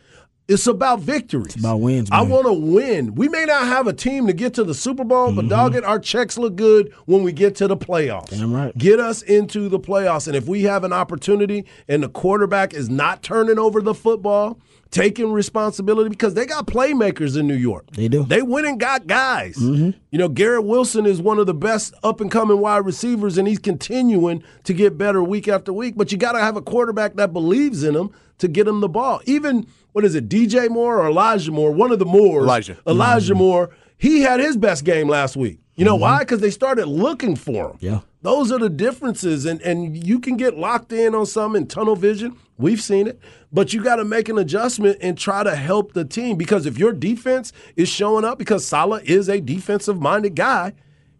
[0.48, 1.48] It's about victories.
[1.48, 3.16] It's about wins, I want to win.
[3.16, 5.36] We may not have a team to get to the Super Bowl, Mm-hmm.
[5.36, 8.32] but dog it, our checks look good when we get to the playoffs.
[8.32, 8.78] Damn right.
[8.78, 10.28] Get us into the playoffs.
[10.28, 14.60] And if we have an opportunity and the quarterback is not turning over the football,
[14.90, 17.90] taking responsibility because they got playmakers in New York.
[17.92, 18.26] They do.
[18.26, 19.56] They went and got guys.
[19.62, 23.48] You know, Garrett Wilson is one of the best up and coming wide receivers, and
[23.48, 25.94] he's continuing to get better week after week.
[25.96, 28.90] But you got to have a quarterback that believes in him to get him the
[28.90, 29.22] ball.
[29.26, 31.72] Even what is it, DJ Moore or Elijah Moore?
[31.72, 32.44] One of the Moores.
[32.44, 32.78] Elijah.
[32.88, 33.44] Elijah mm-hmm.
[33.44, 33.70] Moore.
[33.98, 35.60] He had his best game last week.
[35.76, 36.02] You know mm-hmm.
[36.02, 36.20] why?
[36.20, 37.78] Because they started looking for him.
[37.80, 38.00] Yeah.
[38.24, 41.96] Those are the differences, and and you can get locked in on some in tunnel
[41.96, 42.38] vision.
[42.58, 43.20] We've seen it,
[43.52, 46.78] but you got to make an adjustment and try to help the team because if
[46.78, 50.74] your defense is showing up, because Saleh is a defensive-minded guy,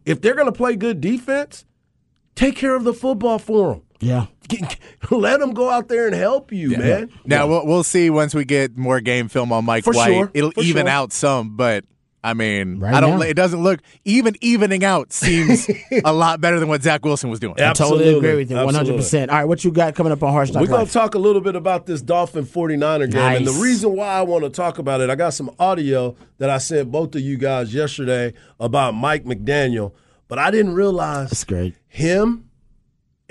[0.06, 1.66] if they're going to play good defense,
[2.36, 3.82] take care of the football for them.
[4.02, 4.26] Yeah.
[5.12, 7.10] Let them go out there and help you, man.
[7.26, 10.12] Now we'll we'll see once we get more game film on Mike For White.
[10.12, 10.90] sure, It'll for even sure.
[10.92, 11.86] out some, but
[12.24, 13.20] I mean, Right I don't.
[13.20, 13.26] now.
[13.26, 15.68] It doesn't look even evening out seems
[16.06, 17.56] a lot better than what Zach Wilson was doing.
[17.58, 17.70] Yeah.
[17.72, 18.30] I totally Absolutely.
[18.30, 18.58] agree with you.
[18.58, 19.32] One hundred percent.
[19.32, 21.42] All right, what you got coming up on Harsh Knock We're gonna talk a little
[21.42, 23.22] bit about this Dolphin 49er game.
[23.38, 26.50] And the reason why I want to talk about it, I got some audio that
[26.50, 29.94] I sent both of you guys yesterday about Mike McDaniel,
[30.28, 31.74] but I didn't realize That's great.
[31.88, 32.50] him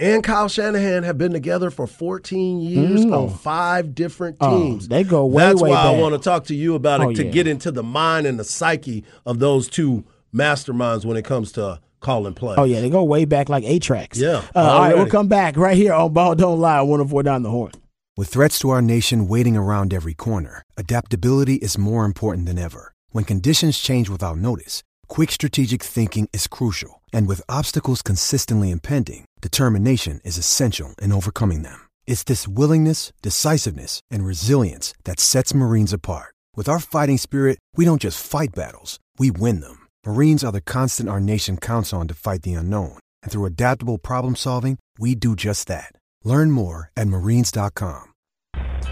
[0.00, 4.46] and Kyle Shanahan have been together for 14 years on five different Mm.
[4.46, 4.88] Oh, teams.
[4.88, 5.48] they go way, back.
[5.50, 7.30] That's way why I want to talk to you about it Oh, to yeah.
[7.30, 11.80] get into the mind and the psyche of those two masterminds when it comes to
[12.00, 12.54] calling play.
[12.56, 14.18] Oh yeah, they go way back like eight tracks.
[14.18, 16.80] Yeah, Uh, all right, we'll come back right here on Ball Don't Lie.
[16.82, 17.72] One hundred four down the horn.
[18.16, 22.92] With threats to our nation waiting around every corner, adaptability is more important than ever.
[23.10, 27.02] When conditions change without notice, quick strategic thinking is crucial.
[27.12, 31.88] And with obstacles consistently impending, determination is essential in overcoming them.
[32.06, 36.34] It's this willingness, decisiveness, and resilience that sets Marines apart.
[36.56, 39.86] With our fighting spirit, we don't just fight battles, we win them.
[40.04, 42.98] Marines are the constant our nation counts on to fight the unknown.
[43.22, 45.92] And through adaptable problem solving, we do just that.
[46.24, 48.08] Learn more at marines.com.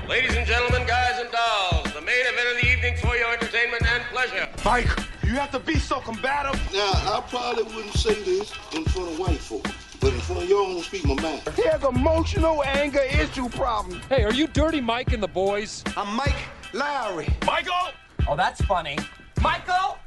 [0.08, 3.82] Ladies and gentlemen, guys and dolls, the main event of the evening for your entertainment
[3.86, 4.48] and pleasure.
[4.64, 4.88] Mike,
[5.22, 6.58] you have to be so combative.
[6.72, 9.66] Now, I probably wouldn't say this in front of white folk,
[10.00, 11.42] but in front of y'all, I'm gonna speak my mind.
[11.56, 14.00] He has emotional anger issue problem.
[14.08, 15.82] Hey, are you Dirty Mike and the boys?
[15.96, 16.36] I'm Mike
[16.72, 17.28] Lowry.
[17.46, 17.72] Michael!
[18.28, 18.98] Oh, that's funny.
[19.40, 19.98] Michael?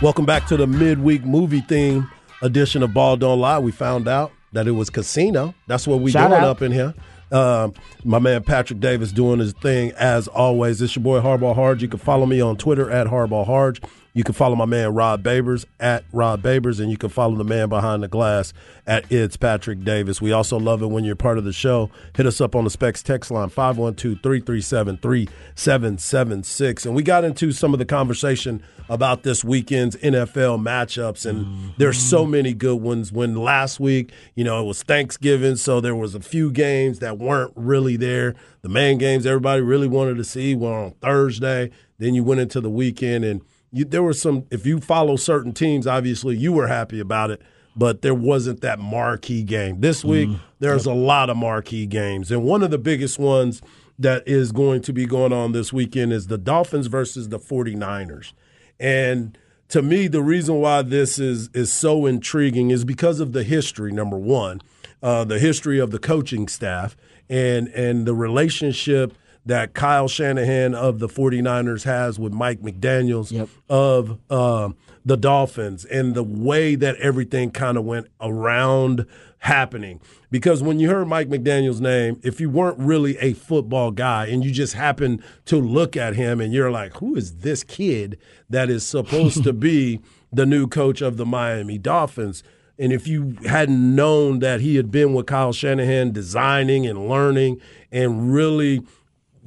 [0.00, 2.10] Welcome back to the midweek movie theme
[2.42, 3.58] edition of Ball Don't Lie.
[3.60, 5.54] We found out that it was Casino.
[5.66, 6.48] That's what we Shout doing out.
[6.48, 6.94] up in here.
[7.30, 7.72] Um,
[8.04, 10.82] my man Patrick Davis doing his thing as always.
[10.82, 11.80] It's your boy Hardball Harge.
[11.82, 13.80] You can follow me on Twitter at Hardball Harge.
[14.14, 17.44] You can follow my man Rod Babers at Rod Babers, and you can follow the
[17.44, 18.52] man behind the glass
[18.86, 20.20] at It's Patrick Davis.
[20.20, 21.90] We also love it when you're part of the show.
[22.14, 26.84] Hit us up on the Specs text line 512 337 3776.
[26.84, 31.98] And we got into some of the conversation about this weekend's NFL matchups, and there's
[31.98, 32.32] so mm-hmm.
[32.32, 33.12] many good ones.
[33.12, 37.16] When last week, you know, it was Thanksgiving, so there was a few games that
[37.16, 38.34] weren't really there.
[38.60, 41.70] The main games everybody really wanted to see were on Thursday.
[41.98, 43.40] Then you went into the weekend, and
[43.72, 44.46] you, there were some.
[44.50, 47.42] If you follow certain teams, obviously you were happy about it,
[47.74, 50.28] but there wasn't that marquee game this week.
[50.58, 53.62] There's a lot of marquee games, and one of the biggest ones
[53.98, 58.32] that is going to be going on this weekend is the Dolphins versus the 49ers.
[58.80, 63.42] And to me, the reason why this is is so intriguing is because of the
[63.42, 63.90] history.
[63.90, 64.60] Number one,
[65.02, 66.96] uh, the history of the coaching staff
[67.28, 73.48] and and the relationship that Kyle Shanahan of the 49ers has with Mike McDaniels Yep.
[73.68, 79.04] of um the Dolphins and the way that everything kind of went around
[79.38, 80.00] happening.
[80.30, 84.44] Because when you heard Mike McDaniel's name, if you weren't really a football guy and
[84.44, 88.16] you just happened to look at him and you're like, who is this kid
[88.48, 89.98] that is supposed to be
[90.32, 92.44] the new coach of the Miami Dolphins?
[92.78, 97.60] And if you hadn't known that he had been with Kyle Shanahan designing and learning
[97.90, 98.82] and really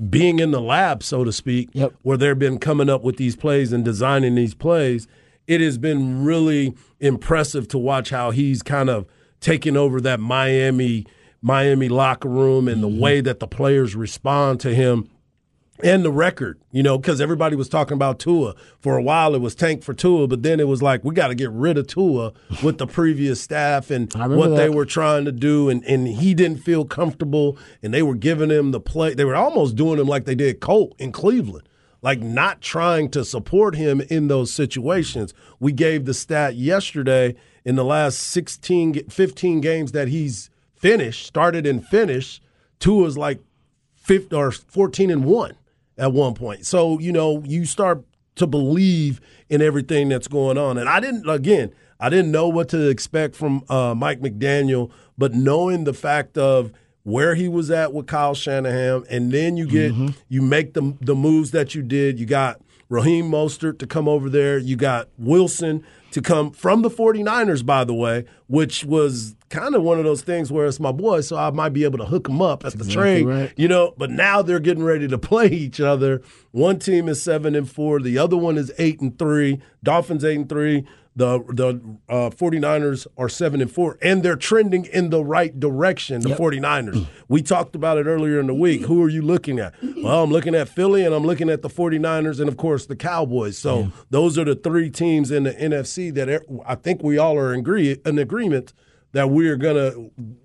[0.09, 1.93] being in the lab, so to speak, Yep.
[2.01, 5.07] where they've been coming up with these plays and designing these plays,
[5.47, 9.05] it has been really impressive to watch how he's kind of
[9.39, 11.05] taken over that Miami
[11.41, 12.99] Miami locker room and the mm-hmm.
[12.99, 15.07] way that the players respond to him
[15.83, 18.55] and the record, you know, because everybody was talking about Tua.
[18.79, 21.27] For a while, it was tank for Tua, but then it was like, we got
[21.27, 22.31] to get rid of Tua
[22.63, 25.69] with the previous staff and what they were trying to do.
[25.69, 29.13] And, and he didn't feel comfortable, and they were giving him the play.
[29.13, 31.67] They were almost doing him like they did Colt in Cleveland,
[32.01, 35.33] like not trying to support him in those situations.
[35.59, 37.35] We gave the stat yesterday
[37.65, 42.41] in the last 16, 15 games that he's finished, started and finished,
[42.79, 43.41] Tua's like
[43.95, 45.57] 50 or 14 and 1
[45.97, 46.65] at one point.
[46.65, 48.03] So, you know, you start
[48.35, 50.77] to believe in everything that's going on.
[50.77, 55.33] And I didn't again, I didn't know what to expect from uh, Mike McDaniel, but
[55.33, 56.71] knowing the fact of
[57.03, 59.93] where he was at with Kyle Shanahan, and then you get
[60.27, 62.19] you make the the moves that you did.
[62.19, 64.57] You got Raheem Mostert to come over there.
[64.57, 69.83] You got Wilson to come from the 49ers, by the way, which was kind of
[69.83, 72.29] one of those things where it's my boy, so I might be able to hook
[72.29, 73.25] him up at the exactly trade.
[73.25, 73.53] right.
[73.57, 76.21] You know, but now they're getting ready to play each other.
[76.51, 79.59] One team is seven and four, the other one is eight and three.
[79.83, 80.85] Dolphins eight and three.
[81.17, 86.19] The the uh, 49ers are seven and four, and they're trending in the right direction.
[86.21, 87.07] The 49ers.
[87.29, 88.81] We talked about it earlier in the week.
[88.81, 89.73] Who are you looking at?
[89.81, 92.97] Well, I'm looking at Philly, and I'm looking at the 49ers, and of course the
[92.97, 93.57] Cowboys.
[93.57, 97.53] So those are the three teams in the NFC that I think we all are
[97.53, 98.73] in, agree- in agreement
[99.13, 99.93] that we're gonna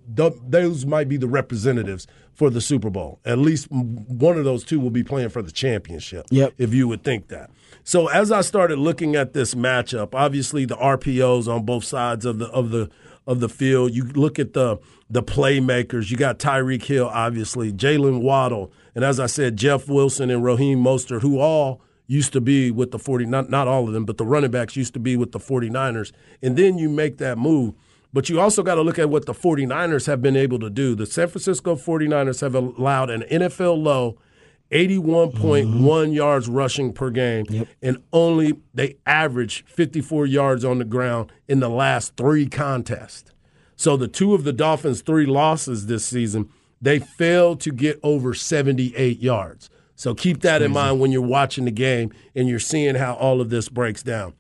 [0.09, 3.19] those might be the representatives for the Super Bowl.
[3.25, 6.27] At least one of those two will be playing for the championship.
[6.31, 6.55] Yep.
[6.59, 7.51] If you would think that.
[7.85, 12.39] So as I started looking at this matchup, obviously the RPOs on both sides of
[12.39, 12.91] the of the
[13.27, 13.95] of the field.
[13.95, 16.11] You look at the the playmakers.
[16.11, 20.83] You got Tyreek Hill, obviously, Jalen Waddle, and as I said, Jeff Wilson and Raheem
[20.83, 24.19] Mostert, who all used to be with the 40 not, not all of them, but
[24.19, 26.11] the running backs used to be with the 49ers.
[26.43, 27.75] And then you make that move.
[28.13, 30.97] But you also got to look at what the 49ers have been able to do.
[30.97, 34.19] The San Francisco 49ers have allowed an NFL low
[34.71, 36.13] 81.1 mm-hmm.
[36.13, 41.69] yards rushing per game and only they average 54 yards on the ground in the
[41.69, 43.33] last 3 contests.
[43.81, 46.51] So the two of the Dolphins' three losses this season,
[46.83, 49.71] they failed to get over 78 yards.
[49.97, 53.41] So keep that in mind when you're watching the game and you're seeing how all
[53.41, 54.35] of this breaks down.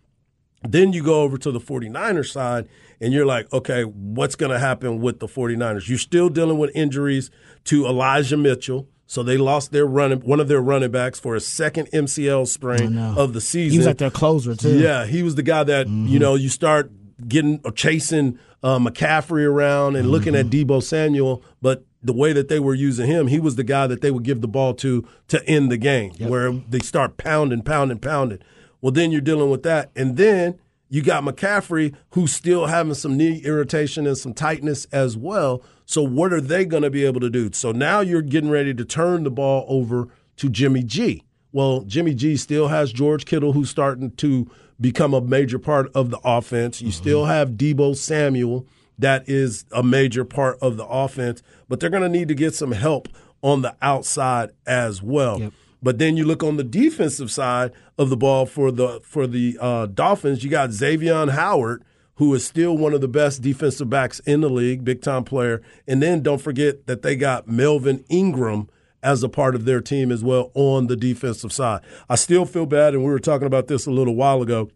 [0.62, 2.68] Then you go over to the 49ers side
[3.00, 5.88] and you're like, okay, what's going to happen with the 49ers?
[5.88, 7.30] You're still dealing with injuries
[7.64, 8.88] to Elijah Mitchell.
[9.10, 12.96] So they lost their running one of their running backs for a second MCL sprain
[12.96, 13.72] of the season.
[13.72, 14.78] He was like their closer too.
[14.78, 16.18] Yeah, he was the guy that you mm-hmm.
[16.18, 16.92] know you start
[17.26, 20.70] getting or chasing uh, McCaffrey around and looking at mm-hmm.
[20.70, 24.00] Deebo Samuel, but the way that they were using him, he was the guy that
[24.00, 27.98] they would give the ball to to end the game, where they start pounding, pounding,
[27.98, 28.38] pounding.
[28.80, 33.16] Well, then you're dealing with that, and then you got McCaffrey who's still having some
[33.16, 35.64] knee irritation and some tightness as well.
[35.90, 37.50] So what are they going to be able to do?
[37.52, 41.24] So now you're getting ready to turn the ball over to Jimmy G.
[41.50, 44.48] Well, Jimmy G still has George Kittle who's starting to
[44.80, 46.80] become a major part of the offense.
[46.80, 48.66] You still have Deebo Samuel
[49.00, 52.54] that is a major part of the offense, but they're going to need to get
[52.54, 53.08] some help
[53.42, 55.38] on the outside as well.
[55.82, 59.58] But then you look on the defensive side of the ball for the for the
[59.60, 60.44] uh, Dolphins.
[60.44, 61.82] You got Xavier Howard,
[62.20, 65.62] who is still one of the best defensive backs in the league, big time player.
[65.88, 68.68] And then don't forget that they got Melvin Ingram
[69.02, 71.80] as a part of their team as well on the defensive side.
[72.10, 74.68] I still feel bad, and we were talking about this a little while ago.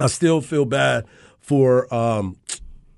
[0.00, 1.04] I still feel bad
[1.38, 2.38] for um,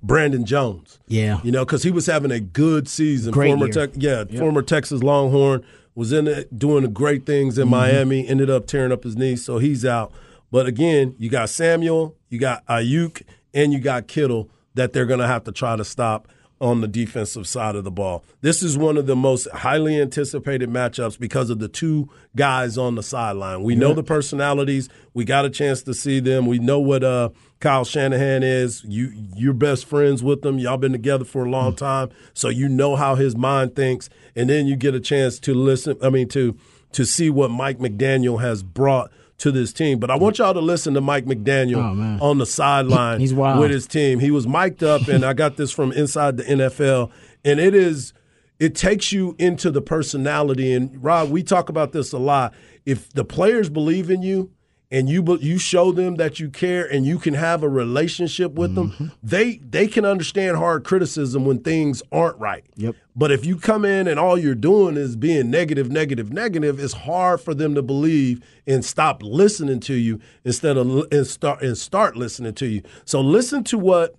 [0.02, 0.98] Brandon Jones.
[1.06, 1.40] Yeah.
[1.44, 3.30] You know, because he was having a good season.
[3.30, 3.74] Great former year.
[3.74, 5.62] Tech, yeah, former Texas Longhorn
[5.94, 8.26] was in it doing great things in Miami.
[8.26, 10.14] Ended up tearing up his knee, so he's out.
[10.50, 13.22] But again, you got Samuel, you got Aiyuk,
[13.56, 16.28] and you got Kittle that they're going to have to try to stop
[16.60, 18.24] on the defensive side of the ball.
[18.40, 22.94] This is one of the most highly anticipated matchups because of the two guys on
[22.94, 23.62] the sideline.
[23.62, 24.88] We know the personalities.
[25.12, 26.46] We got a chance to see them.
[26.46, 28.84] We know what uh, Kyle Shanahan is.
[28.84, 30.58] You you're best friends with them.
[30.58, 34.08] Y'all been together for a long time, so you know how his mind thinks.
[34.34, 35.98] And then you get a chance to listen.
[36.02, 36.56] I mean to
[36.92, 39.98] to see what Mike McDaniel has brought to this team.
[39.98, 43.60] But I want y'all to listen to Mike McDaniel Oh, on the sideline He's wild.
[43.60, 44.18] with his team.
[44.18, 47.10] He was mic'd up, and I got this from inside the NFL,
[47.44, 48.12] and it is
[48.58, 50.72] it takes you into the personality.
[50.72, 52.54] And Rob, we talk about this a lot.
[52.86, 54.50] If the players believe in you.
[54.88, 58.76] And you you show them that you care and you can have a relationship with
[58.76, 62.64] them, they they can understand hard criticism when things aren't right.
[62.76, 62.94] Yep.
[63.16, 66.92] But if you come in and all you're doing is being negative, negative, negative, it's
[66.92, 71.76] hard for them to believe and stop listening to you instead of and start and
[71.76, 72.82] start listening to you.
[73.04, 74.14] So listen to what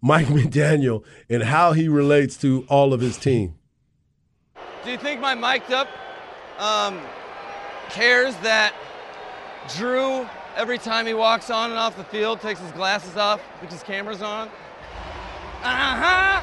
[0.00, 3.54] Mike McDaniel and how he relates to all of his team.
[4.84, 5.88] Do you think my mic'd up
[6.58, 7.00] um,
[7.90, 8.74] cares that
[9.76, 10.26] Drew,
[10.56, 13.82] every time he walks on and off the field, takes his glasses off, puts his
[13.82, 14.48] cameras on?
[14.48, 16.40] Uh huh.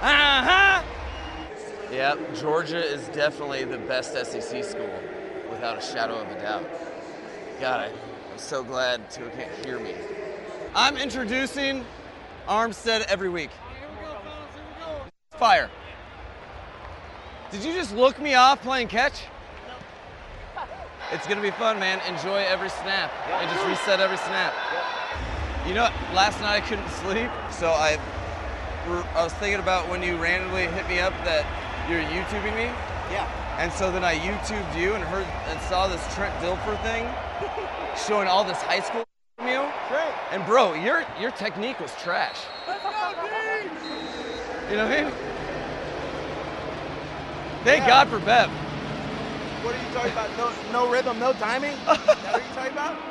[0.00, 0.82] Uh huh.
[1.92, 4.90] Yep, Georgia is definitely the best SEC school,
[5.50, 6.68] without a shadow of a doubt.
[7.60, 7.90] God,
[8.32, 9.94] I'm so glad Tua can't hear me.
[10.74, 11.84] I'm introducing
[12.48, 13.50] Armstead every week.
[15.32, 15.70] Fire.
[17.50, 19.22] Did you just look me off playing catch?
[21.12, 22.00] It's gonna be fun, man.
[22.06, 24.54] Enjoy every snap and just reset every snap.
[25.66, 27.98] You know, last night I couldn't sleep, so I,
[29.14, 31.44] I was thinking about when you randomly hit me up that
[31.90, 32.70] you're YouTubing me.
[33.10, 33.26] Yeah.
[33.58, 37.04] And so then I YouTubed you and heard and saw this Trent Dilfer thing,
[38.06, 39.04] showing all this high school
[39.36, 39.64] from you.
[39.88, 40.14] Great.
[40.30, 42.38] And bro, your your technique was trash.
[42.68, 42.90] Let's go,
[44.70, 45.12] You know what I mean?
[47.64, 47.88] Thank Yeah.
[47.88, 48.69] God for Bev.
[49.62, 50.30] What are you talking about?
[50.36, 51.72] No, no rhythm, no timing?
[51.72, 52.98] Is that what you're talking about?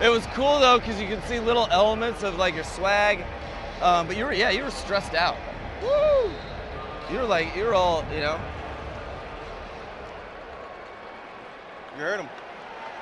[0.00, 3.22] It was cool though because you could see little elements of like your swag,
[3.82, 5.36] um, but you were yeah you were stressed out.
[5.82, 6.30] Woo!
[7.12, 8.40] You were like you were all you know.
[11.96, 12.28] You heard him.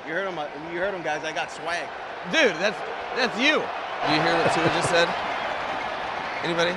[0.05, 0.37] You heard him.
[0.37, 1.23] uh, You heard him, guys.
[1.23, 1.87] I got swag.
[2.33, 2.75] Dude, that's
[3.15, 3.63] that's you.
[3.63, 5.07] Do you hear what Tua just said?
[6.43, 6.75] Anybody?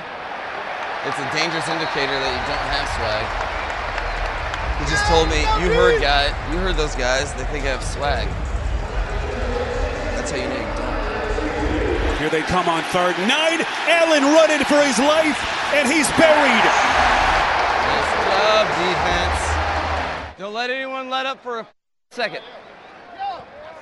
[1.03, 3.42] It's a dangerous indicator that you don't have swag.
[4.83, 7.33] He just told me you heard guy, you heard those guys.
[7.35, 8.27] They think I have swag.
[10.17, 12.17] That's how you know you don't.
[12.19, 13.61] Here they come on third and nine.
[13.87, 15.39] Allen running for his life,
[15.73, 16.65] and he's buried.
[17.87, 20.37] Nice job, defense.
[20.37, 21.67] Don't let anyone let up for a
[22.11, 22.41] second.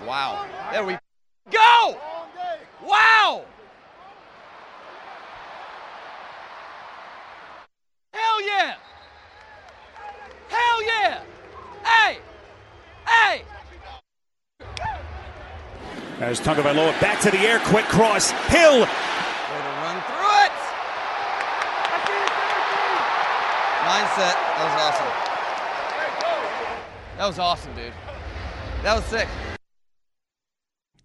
[0.05, 0.45] Wow.
[0.71, 0.99] There we
[1.49, 1.97] go.
[2.85, 3.45] Wow.
[8.13, 8.75] Hell yeah.
[10.51, 11.23] Hell yeah.
[11.83, 12.17] Hey.
[13.07, 13.43] Hey.
[16.19, 18.31] As Tagovailoa back to the air, quick cross.
[18.31, 20.55] Hill Way to run through it.
[23.87, 24.35] Mindset.
[24.57, 25.11] That was awesome.
[27.17, 27.93] That was awesome, dude.
[28.83, 29.27] That was sick.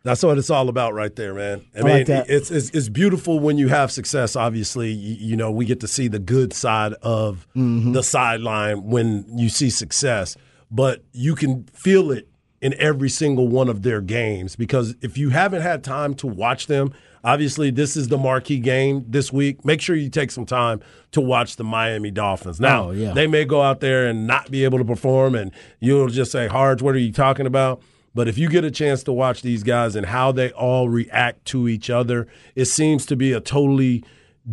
[0.06, 1.64] That's what it's all about, right there, man.
[1.74, 4.36] I, I mean, like it's, it's it's beautiful when you have success.
[4.36, 7.92] Obviously, you, you know we get to see the good side of Mm-hmm.
[7.92, 10.36] the sideline when you see success,
[10.70, 12.28] but you can feel it
[12.62, 16.68] in every single one of their games because if you haven't had time to watch
[16.68, 16.92] them,
[17.24, 19.64] obviously this is the marquee game this week.
[19.64, 20.80] Make sure you take some time
[21.12, 22.60] to watch the Miami Dolphins.
[22.60, 23.12] Now, Oh, yeah.
[23.12, 26.46] they may go out there and not be able to perform, and you'll just say,
[26.46, 27.82] "Harge, what are you talking about?"
[28.16, 31.44] But if you get a chance to watch these guys and how they all react
[31.46, 32.26] to each other,
[32.56, 34.02] it seems to be a totally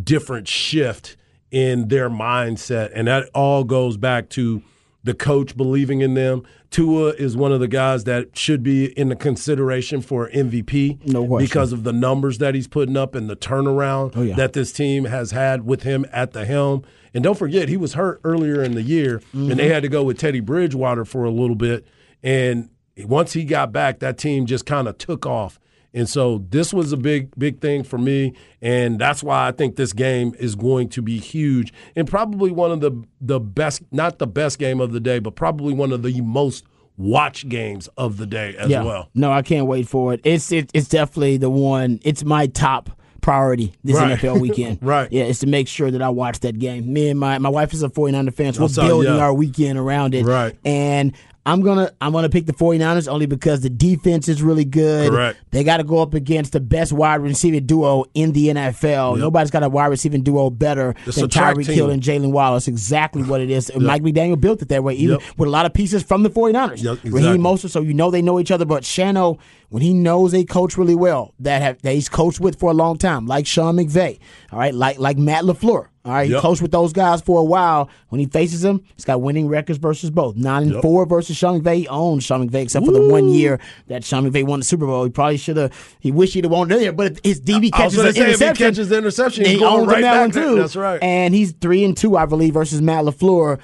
[0.04, 1.18] different shift
[1.50, 2.92] in their mindset.
[2.94, 4.62] And that all goes back to
[5.04, 6.44] the coach believing in them.
[6.72, 11.38] Tua is one of the guys that should be in the consideration for MVP No
[11.38, 14.36] because of the numbers that he's putting up and the turnaround Oh, yeah.
[14.36, 16.84] that this team has had with him at the helm.
[17.14, 19.58] And don't forget, he was hurt earlier in the year, and Mm-hmm.
[19.58, 21.86] they had to go with Teddy Bridgewater for a little bit.
[22.24, 25.60] And once he got back, that team just kind of took off.
[25.96, 29.76] And so this was a big, big thing for me, and that's why I think
[29.76, 34.18] this game is going to be huge and probably one of the the best, not
[34.18, 36.66] the best game of the day, but probably one of the most
[36.98, 38.84] watch games of the day as yeah.
[38.84, 39.10] well.
[39.14, 40.22] No, I can't wait for it.
[40.24, 42.00] It's it, it's definitely the one.
[42.04, 42.90] It's my top
[43.22, 44.20] priority this Right.
[44.20, 44.80] NFL weekend.
[44.82, 45.12] Right.
[45.12, 46.92] Yeah, it's to make sure that I watch that game.
[46.92, 49.22] Me and my my wife is a 49er fan, so we're building yeah.
[49.22, 50.26] our weekend around it.
[50.26, 50.58] Right.
[50.66, 51.14] And
[51.46, 55.12] I'm gonna I'm gonna pick the 49ers only because the defense is really good.
[55.12, 55.40] Correct.
[55.52, 59.18] They got to go up against the best wide receiving duo in the NFL.
[59.18, 61.66] Nobody's got a wide receiving duo better It's than Tyreek.
[61.66, 62.58] Hill and Jaylen Waddle.
[62.66, 63.70] Exactly what it is.
[63.76, 65.38] Mike McDaniel built it that way, even Yep.
[65.38, 66.82] with a lot of pieces from the 49ers.
[66.82, 67.38] Yep, Raheem exactly.
[67.40, 68.64] Mostert, so you know they know each other.
[68.66, 69.38] But Shano,
[69.74, 72.76] when he knows a coach really well that have that he's coached with for a
[72.76, 74.20] long time, like Sean McVay,
[74.52, 75.88] all right, like like Matt Lafleur.
[76.06, 77.90] All right, he coached with those guys for a while.
[78.10, 80.36] When he faces them, he's got winning records versus both.
[80.36, 80.82] Nine and Yep.
[80.84, 81.78] four versus Sean McVay.
[81.78, 84.86] He owns Sean McVay, except for the one year that Sean McVay won the Super
[84.86, 85.06] Bowl.
[85.06, 85.74] He probably should have.
[86.00, 88.90] He wished he'd have won earlier, but his DB catches an say, if he catches
[88.90, 90.56] the interception, he owns right on that one too.
[90.58, 91.02] That's right.
[91.02, 93.60] And he's three and two, I believe, versus Matt Lafleur.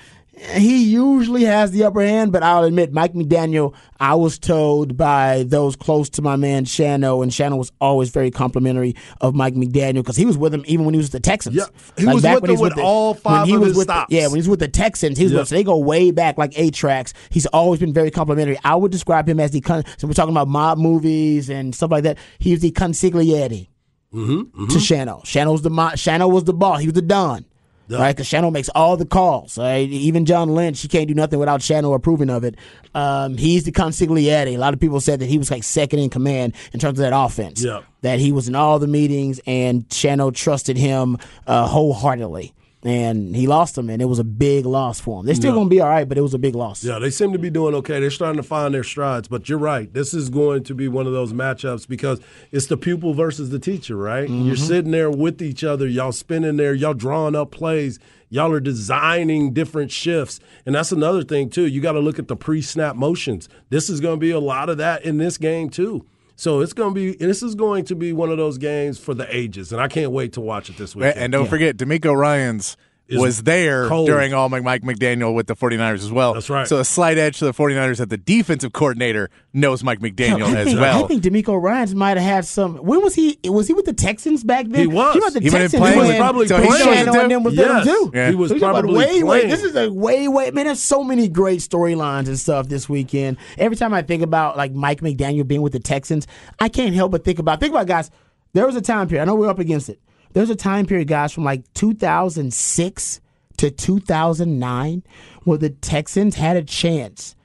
[0.53, 5.43] He usually has the upper hand, but I'll admit, Mike McDaniel, I was told by
[5.45, 9.95] those close to my man Shano, and Shano was always very complimentary of Mike McDaniel
[9.95, 11.57] because he was with him even when he was with the Texans.
[11.57, 11.65] Yeah,
[11.97, 13.77] he was back with when them he's with the- all five he of was his
[13.79, 14.13] with the- stops.
[14.13, 15.39] yeah, when he's with the Texans, he was Yeah.
[15.39, 17.13] with, so they go way back like eight tracks.
[17.29, 18.57] He's always been very complimentary.
[18.63, 21.91] I would describe him as the con- so we're talking about mob movies and stuff
[21.91, 22.17] like that.
[22.39, 23.67] He was the consigliere
[24.13, 25.21] Mm-hmm, to Shano.
[25.23, 26.79] Shano's the mo- Shano was the boss.
[26.79, 27.45] He was the don.
[27.89, 27.97] Yeah.
[27.97, 29.57] Right, because Shano makes all the calls.
[29.57, 29.89] Right?
[29.89, 32.55] Even John Lynch, he can't do nothing without Shano approving of it.
[32.93, 34.47] Um, he's the consigliere.
[34.47, 37.03] A lot of people said that he was like second in command in terms of
[37.03, 37.63] that offense.
[37.63, 37.81] Yeah.
[38.01, 41.17] That he was in all the meetings, and Shano trusted him
[41.47, 42.53] uh, wholeheartedly.
[42.81, 45.25] And he lost them, and it was a big loss for him.
[45.25, 46.81] They're still going to be all right, but it was a big loss.
[46.81, 47.99] Yeah, they seem to be doing okay.
[47.99, 49.27] They're starting to find their strides.
[49.27, 49.93] But you're right.
[49.93, 52.21] This is going to be one of those matchups because
[52.53, 54.29] it's the pupil versus the teacher, right?
[54.29, 54.63] You're mm-hmm.
[54.63, 55.87] sitting there with each other.
[55.87, 56.73] Y'all spinning there.
[56.73, 57.99] Y'all drawing up plays.
[58.29, 60.39] Y'all are designing different shifts.
[60.65, 61.67] And that's another thing, too.
[61.67, 63.49] You got to look at the pre snap motions.
[63.69, 66.05] This is going to be a lot of that in this game, too.
[66.39, 69.13] So it's going to be, this is going to be one of those games for
[69.13, 69.73] the ages.
[69.73, 71.17] And I can't wait to watch it this weekend.
[71.17, 72.77] And don't forget, DeMeco Ryans
[73.17, 74.07] was there cold.
[74.07, 76.33] during all Mike Mike McDaniel with the 49ers as well.
[76.33, 76.67] That's right.
[76.67, 80.57] So a slight edge to the 49ers that the defensive coordinator knows Mike McDaniel I
[80.59, 81.05] as think, well.
[81.05, 82.75] I think DeMeco Ryans might have had some.
[82.77, 83.39] When was he?
[83.45, 84.81] Was he with the Texans back then?
[84.81, 85.13] He was.
[85.13, 85.81] He was the He Texans.
[85.81, 87.05] played when with- probably when playing.
[87.07, 87.85] Shano and them was Yes.
[87.85, 88.11] there too.
[88.13, 88.29] Yeah.
[88.29, 89.39] He was So you're about probably way, way.
[89.41, 89.49] playing.
[89.49, 90.51] This is a way, way.
[90.51, 93.37] Man, there's so many great storylines and stuff this weekend.
[93.57, 96.27] Every time I think about like Mike McDaniel being with the Texans,
[96.59, 98.11] I can't help but think about think about guys.
[98.53, 99.21] There was a time period.
[99.21, 99.99] I know we're up against it.
[100.33, 103.21] There's a time period, guys, from like 2006
[103.57, 105.03] to 2009,
[105.43, 107.35] where the Texans had a chance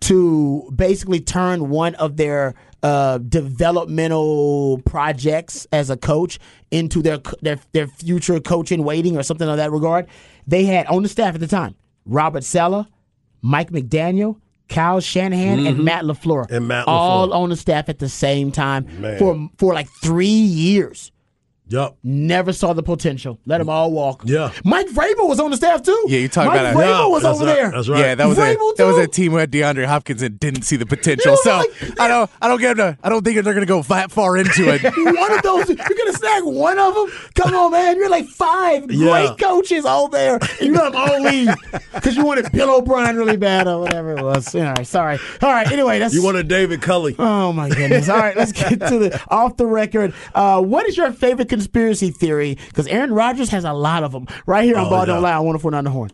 [0.00, 6.38] to basically turn one of their uh, developmental projects as a coach
[6.70, 10.06] into their their their future coaching waiting or something of that regard.
[10.46, 11.74] They had on the staff at the time
[12.04, 12.86] Robert Saleh,
[13.40, 16.54] Mike McDaniel, Kyle Shanahan, and Matt Lafleur, Mm-hmm.
[16.54, 19.18] And Matt all on the staff at the same time Man.
[19.18, 21.10] for for like three years.
[21.68, 21.96] Yup.
[22.04, 23.40] Never saw the potential.
[23.44, 24.22] Let them all walk.
[24.24, 24.52] Yeah.
[24.64, 26.04] Mike Vrabel was on the staff too.
[26.06, 27.70] Yeah, you talk Mike about a- Vrabel Yeah, was over right, there.
[27.72, 27.98] that's right.
[27.98, 29.02] Yeah, that was a Vrabel, that was too.
[29.02, 31.32] a team who had DeAndre Hopkins and didn't see the potential.
[31.32, 33.82] You So like- I don't I don't get to I don't think they're gonna go
[33.82, 34.82] that far into it.
[35.18, 35.68] one of those.
[35.68, 37.10] You're gonna snag one of them.
[37.34, 37.96] Come on, man.
[37.96, 39.10] You're like five Yeah.
[39.26, 41.48] great coaches all there, and you let them all leave
[41.94, 44.54] because you wanted Bill O'Brien really bad or whatever it was.
[44.54, 45.18] All right, sorry.
[45.42, 45.70] All right.
[45.72, 47.16] Anyway, that's You wanted David Culley.
[47.18, 48.08] Oh my goodness!
[48.08, 50.14] All right, let's get to the off the record.
[50.32, 52.56] Uh, what is your favorite conspiracy theory?
[52.68, 54.26] Because Aaron Rodgers has a lot of them.
[54.46, 55.04] Right here on Oh, Ball yeah.
[55.06, 56.10] Don't Lie on 104.9 The Horn.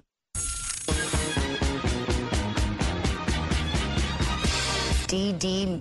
[5.08, 5.80] DD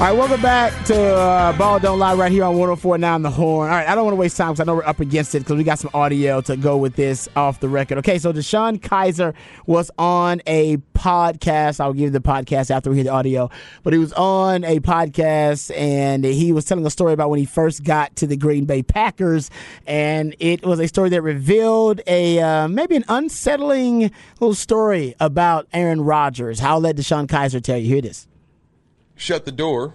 [0.00, 3.68] All right, welcome back to uh, Ball Don't Lie right here on 104.9 The Horn.
[3.68, 5.40] All right, I don't want to waste time because I know we're up against it
[5.40, 7.98] because we got some audio to go with this off the record.
[7.98, 9.34] Okay, so DeShone Kizer
[9.66, 11.80] was on a podcast.
[11.80, 13.50] I'll give you the podcast after we hear the audio.
[13.82, 17.44] But he was on a podcast and he was telling a story about when he
[17.44, 19.50] first got to the Green Bay Packers.
[19.86, 25.68] And it was a story that revealed a uh, maybe an unsettling little story about
[25.74, 26.58] Aaron Rodgers.
[26.58, 27.86] How let DeShone Kizer tell you?
[27.86, 28.29] Hear this.
[29.20, 29.94] Shut the door,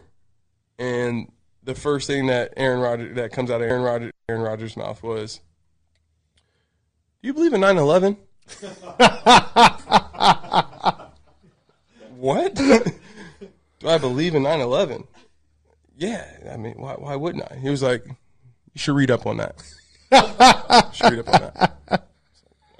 [0.78, 1.32] and
[1.64, 5.02] the first thing that Aaron Rodgers that comes out of Aaron Rodgers Aaron Rodgers' mouth
[5.04, 5.42] was,
[7.22, 8.18] "Do you believe in 9/11?"
[12.16, 12.56] what?
[12.56, 15.08] Do I believe in 9/11?
[15.98, 17.58] Yeah, I mean, why why wouldn't I?
[17.58, 18.16] He was like, "You
[18.76, 19.64] should read up on that."
[20.94, 22.08] Should read up on that.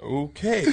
[0.06, 0.64] Okay.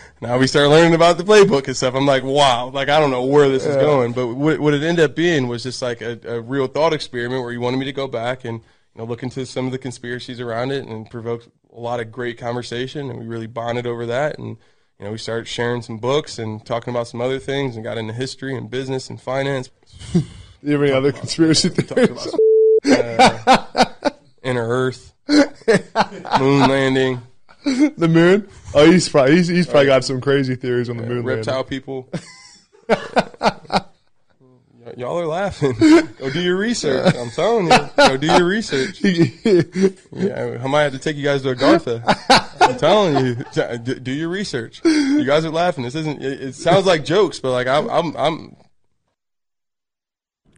[0.20, 1.94] now we start learning about the playbook and stuff.
[1.94, 4.82] I'm like, wow, like I don't know where this is going, but what, what it
[4.82, 7.84] ended up being was just like a, a real thought experiment where he wanted me
[7.84, 11.08] to go back and you know look into some of the conspiracies around it and
[11.08, 14.56] provoke a lot of great conversation, and we really bonded over that, and
[14.98, 17.98] you know we started sharing some books and talking about some other things, and got
[17.98, 19.70] into history and business and finance.
[20.12, 20.22] Do
[20.62, 22.34] You have any other conspiracy theories?
[22.84, 24.10] uh,
[24.42, 27.22] inner Earth, moon landing.
[27.96, 28.48] the moon?
[28.74, 31.24] Oh, he's probably he's, he's probably got some crazy theories on the moon.
[31.24, 31.68] reptile landing.
[31.68, 32.08] people.
[34.84, 35.72] Y- Y'all are laughing.
[36.18, 37.14] Go do your research.
[37.14, 37.78] I'm telling you.
[37.96, 39.00] Go do your research.
[40.12, 42.02] Yeah, I might have to take you guys to a Agartha.
[42.60, 43.78] I'm telling you.
[43.78, 44.80] D- Do your research.
[44.84, 45.84] You guys are laughing.
[45.84, 46.20] This isn't.
[46.22, 47.88] It, it sounds like jokes, but like I'm.
[47.88, 48.16] I'm.
[48.16, 48.56] I'm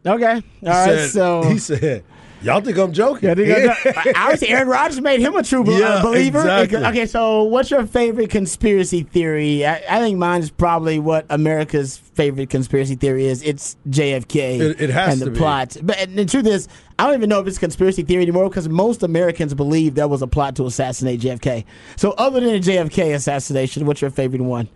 [0.07, 0.32] Okay.
[0.34, 0.86] All He right.
[0.86, 2.05] said- so he said,
[2.45, 6.38] "Y'all think I'm joking?" Yeah, got- obviously, Aaron Rodgers made him a true Yeah, believer.
[6.40, 6.84] exactly.
[6.84, 9.66] Okay, so what's your favorite conspiracy theory?
[9.66, 13.42] I, I think mine is probably what America's favorite conspiracy theory is.
[13.42, 15.38] It's JFK It- it has and to the be.
[15.38, 15.76] plot.
[15.82, 16.68] But and the truth is,
[16.99, 20.07] I don't even know if it's a conspiracy theory anymore because most Americans believe there
[20.07, 21.64] was a plot to assassinate JFK.
[21.97, 24.68] So, other than the JFK assassination, what's your favorite one?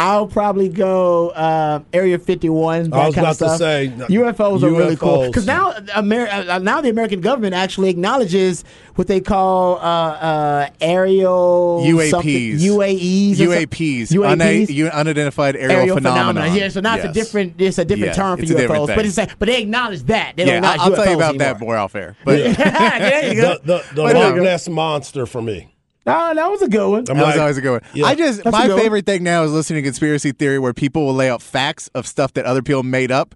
[0.00, 2.88] I'll probably go uh, Area 51.
[2.88, 6.80] That I was about to say, UFOs are really cool because now Amer- uh, now
[6.80, 8.64] the American government actually acknowledges
[8.94, 12.60] what they call uh, uh, aerial UAPs.
[12.60, 14.32] UAEs, UAPs, UAPs.
[14.32, 16.54] Una- u- unidentified aerial, phenomenon.
[16.54, 18.84] Yeah, so now it's a different it's a different Yeah, term for it's a different
[18.84, 20.32] UFOs, but it's like, but they acknowledge that.
[20.34, 21.38] They don't yeah, I'll tell you about anymore.
[21.58, 22.16] that more off air.
[22.24, 23.58] But there you go.
[23.58, 25.72] The, the, the Loch Ness monster for me.
[26.06, 27.04] Oh, that was a good one.
[27.04, 27.82] that was always a good one.
[27.94, 28.06] Yeah.
[28.06, 28.82] I just That's my good one.
[28.82, 32.06] favorite thing now is listening to conspiracy theory where people will lay out facts of
[32.06, 33.34] stuff that other people made up.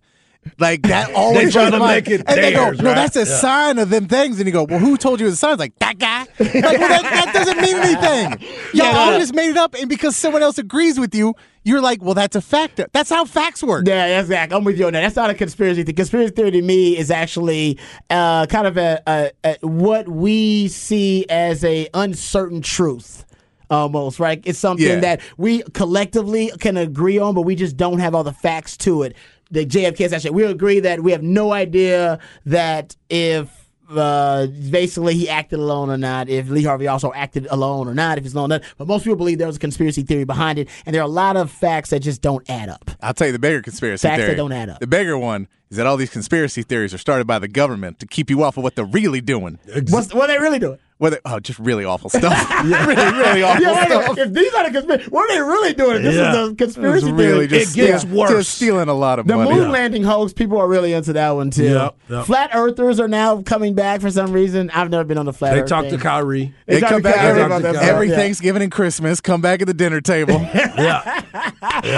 [0.58, 2.94] Like that always try to make it and they go, no, right?
[2.94, 3.24] that's a Yeah.
[3.38, 4.38] sign of them things.
[4.38, 5.52] And you go, well, who told you it was a sign?
[5.52, 6.20] It's like that guy.
[6.38, 8.48] Like, well, that, that doesn't mean anything.
[8.74, 8.98] Y'all Yeah.
[8.98, 11.34] all just made it up, and because someone else agrees with you,
[11.64, 12.80] you're like, well, that's a fact.
[12.92, 13.86] That's how facts work.
[13.86, 14.56] Yeah, that's exactly.
[14.56, 15.00] I'm with you on that.
[15.00, 15.82] That's not a conspiracy.
[15.82, 17.78] The conspiracy theory to me is actually
[18.10, 23.24] uh, kind of a, a, a what we see as a uncertain truth.
[23.70, 24.40] Almost right.
[24.44, 25.00] It's something Yeah.
[25.00, 29.02] that we collectively can agree on, but we just don't have all the facts to
[29.02, 29.16] it.
[29.50, 30.34] The JFK assassination.
[30.34, 33.48] We agree that we have no idea that if
[33.90, 38.16] uh, basically he acted alone or not, if Lee Harvey also acted alone or not,
[38.18, 38.62] if he's alone or not.
[38.78, 41.08] But most people believe there was a conspiracy theory behind it, and there are a
[41.08, 42.90] lot of facts that just don't add up.
[43.02, 44.80] I'll tell you the bigger conspiracy Facts that don't add up.
[44.80, 48.06] The bigger one is that all these conspiracy theories are started by the government to
[48.06, 49.58] keep you off of what they're really doing.
[49.90, 50.78] What's, what are they really doing?
[50.98, 52.32] Whether oh, just really awful stuff.
[52.64, 54.18] really, really awful Yeah, wait, stuff.
[54.18, 56.02] if these are the conspiracy, what are they really doing?
[56.02, 56.42] This Yeah.
[56.44, 57.60] is a conspiracy It's really theory.
[57.64, 58.30] just, It gets steal- worse.
[58.30, 59.50] just stealing a lot of The money.
[59.50, 61.64] The moon landing hoax, people are really into that one too.
[61.64, 62.24] Yep, yep.
[62.26, 64.70] Flat earthers are now coming back for some reason.
[64.72, 66.00] I've never been on the flat They Earth talked to thing.
[66.00, 66.54] Kyrie.
[66.66, 68.08] They talk come to back Kyrie every, about every.
[68.10, 69.20] Thanksgiving and Christmas.
[69.20, 70.40] Come back at the dinner table.
[70.84, 71.22] Yeah.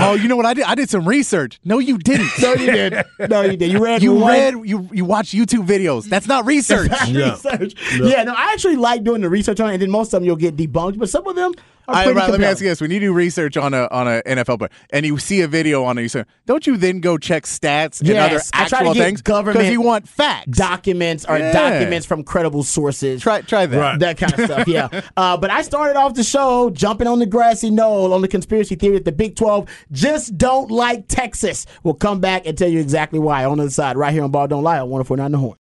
[0.09, 0.65] Oh, you know what I did?
[0.65, 1.59] I did some research.
[1.65, 2.31] No, you didn't.
[2.41, 3.05] No, you did.
[3.29, 3.73] No, you did.
[3.73, 4.03] You read.
[4.03, 4.55] You one- read.
[4.69, 6.05] You you watch YouTube videos.
[6.09, 6.91] That's not research.
[7.09, 7.33] Yeah.
[7.33, 7.75] research.
[7.99, 8.25] Yeah.
[8.25, 10.37] no, I actually like doing the research on it, and then most of them you'll
[10.37, 11.53] get debunked, but some of them
[11.89, 14.09] are pretty right, let me ask you this: When you do research on a on
[14.09, 16.99] a NFL player, and you see a video on it, you say, don't you then
[16.99, 20.47] go check stats and other Yes, I try actual things government you want facts?
[20.59, 21.53] documents or Yeah.
[21.53, 23.23] documents from credible sources.
[23.23, 23.79] Try try that.
[23.79, 23.99] Right.
[24.01, 24.89] That kind of stuff, yeah.
[25.17, 28.75] Uh, but I started off the show jumping on the grassy knoll on the conspiracy
[28.75, 31.67] theory that the Big 12 just don't like Texas.
[31.85, 34.33] We'll come back and tell you exactly why on the other side, right here on
[34.33, 35.55] Ball Don't Lie on 104.9 The Horn.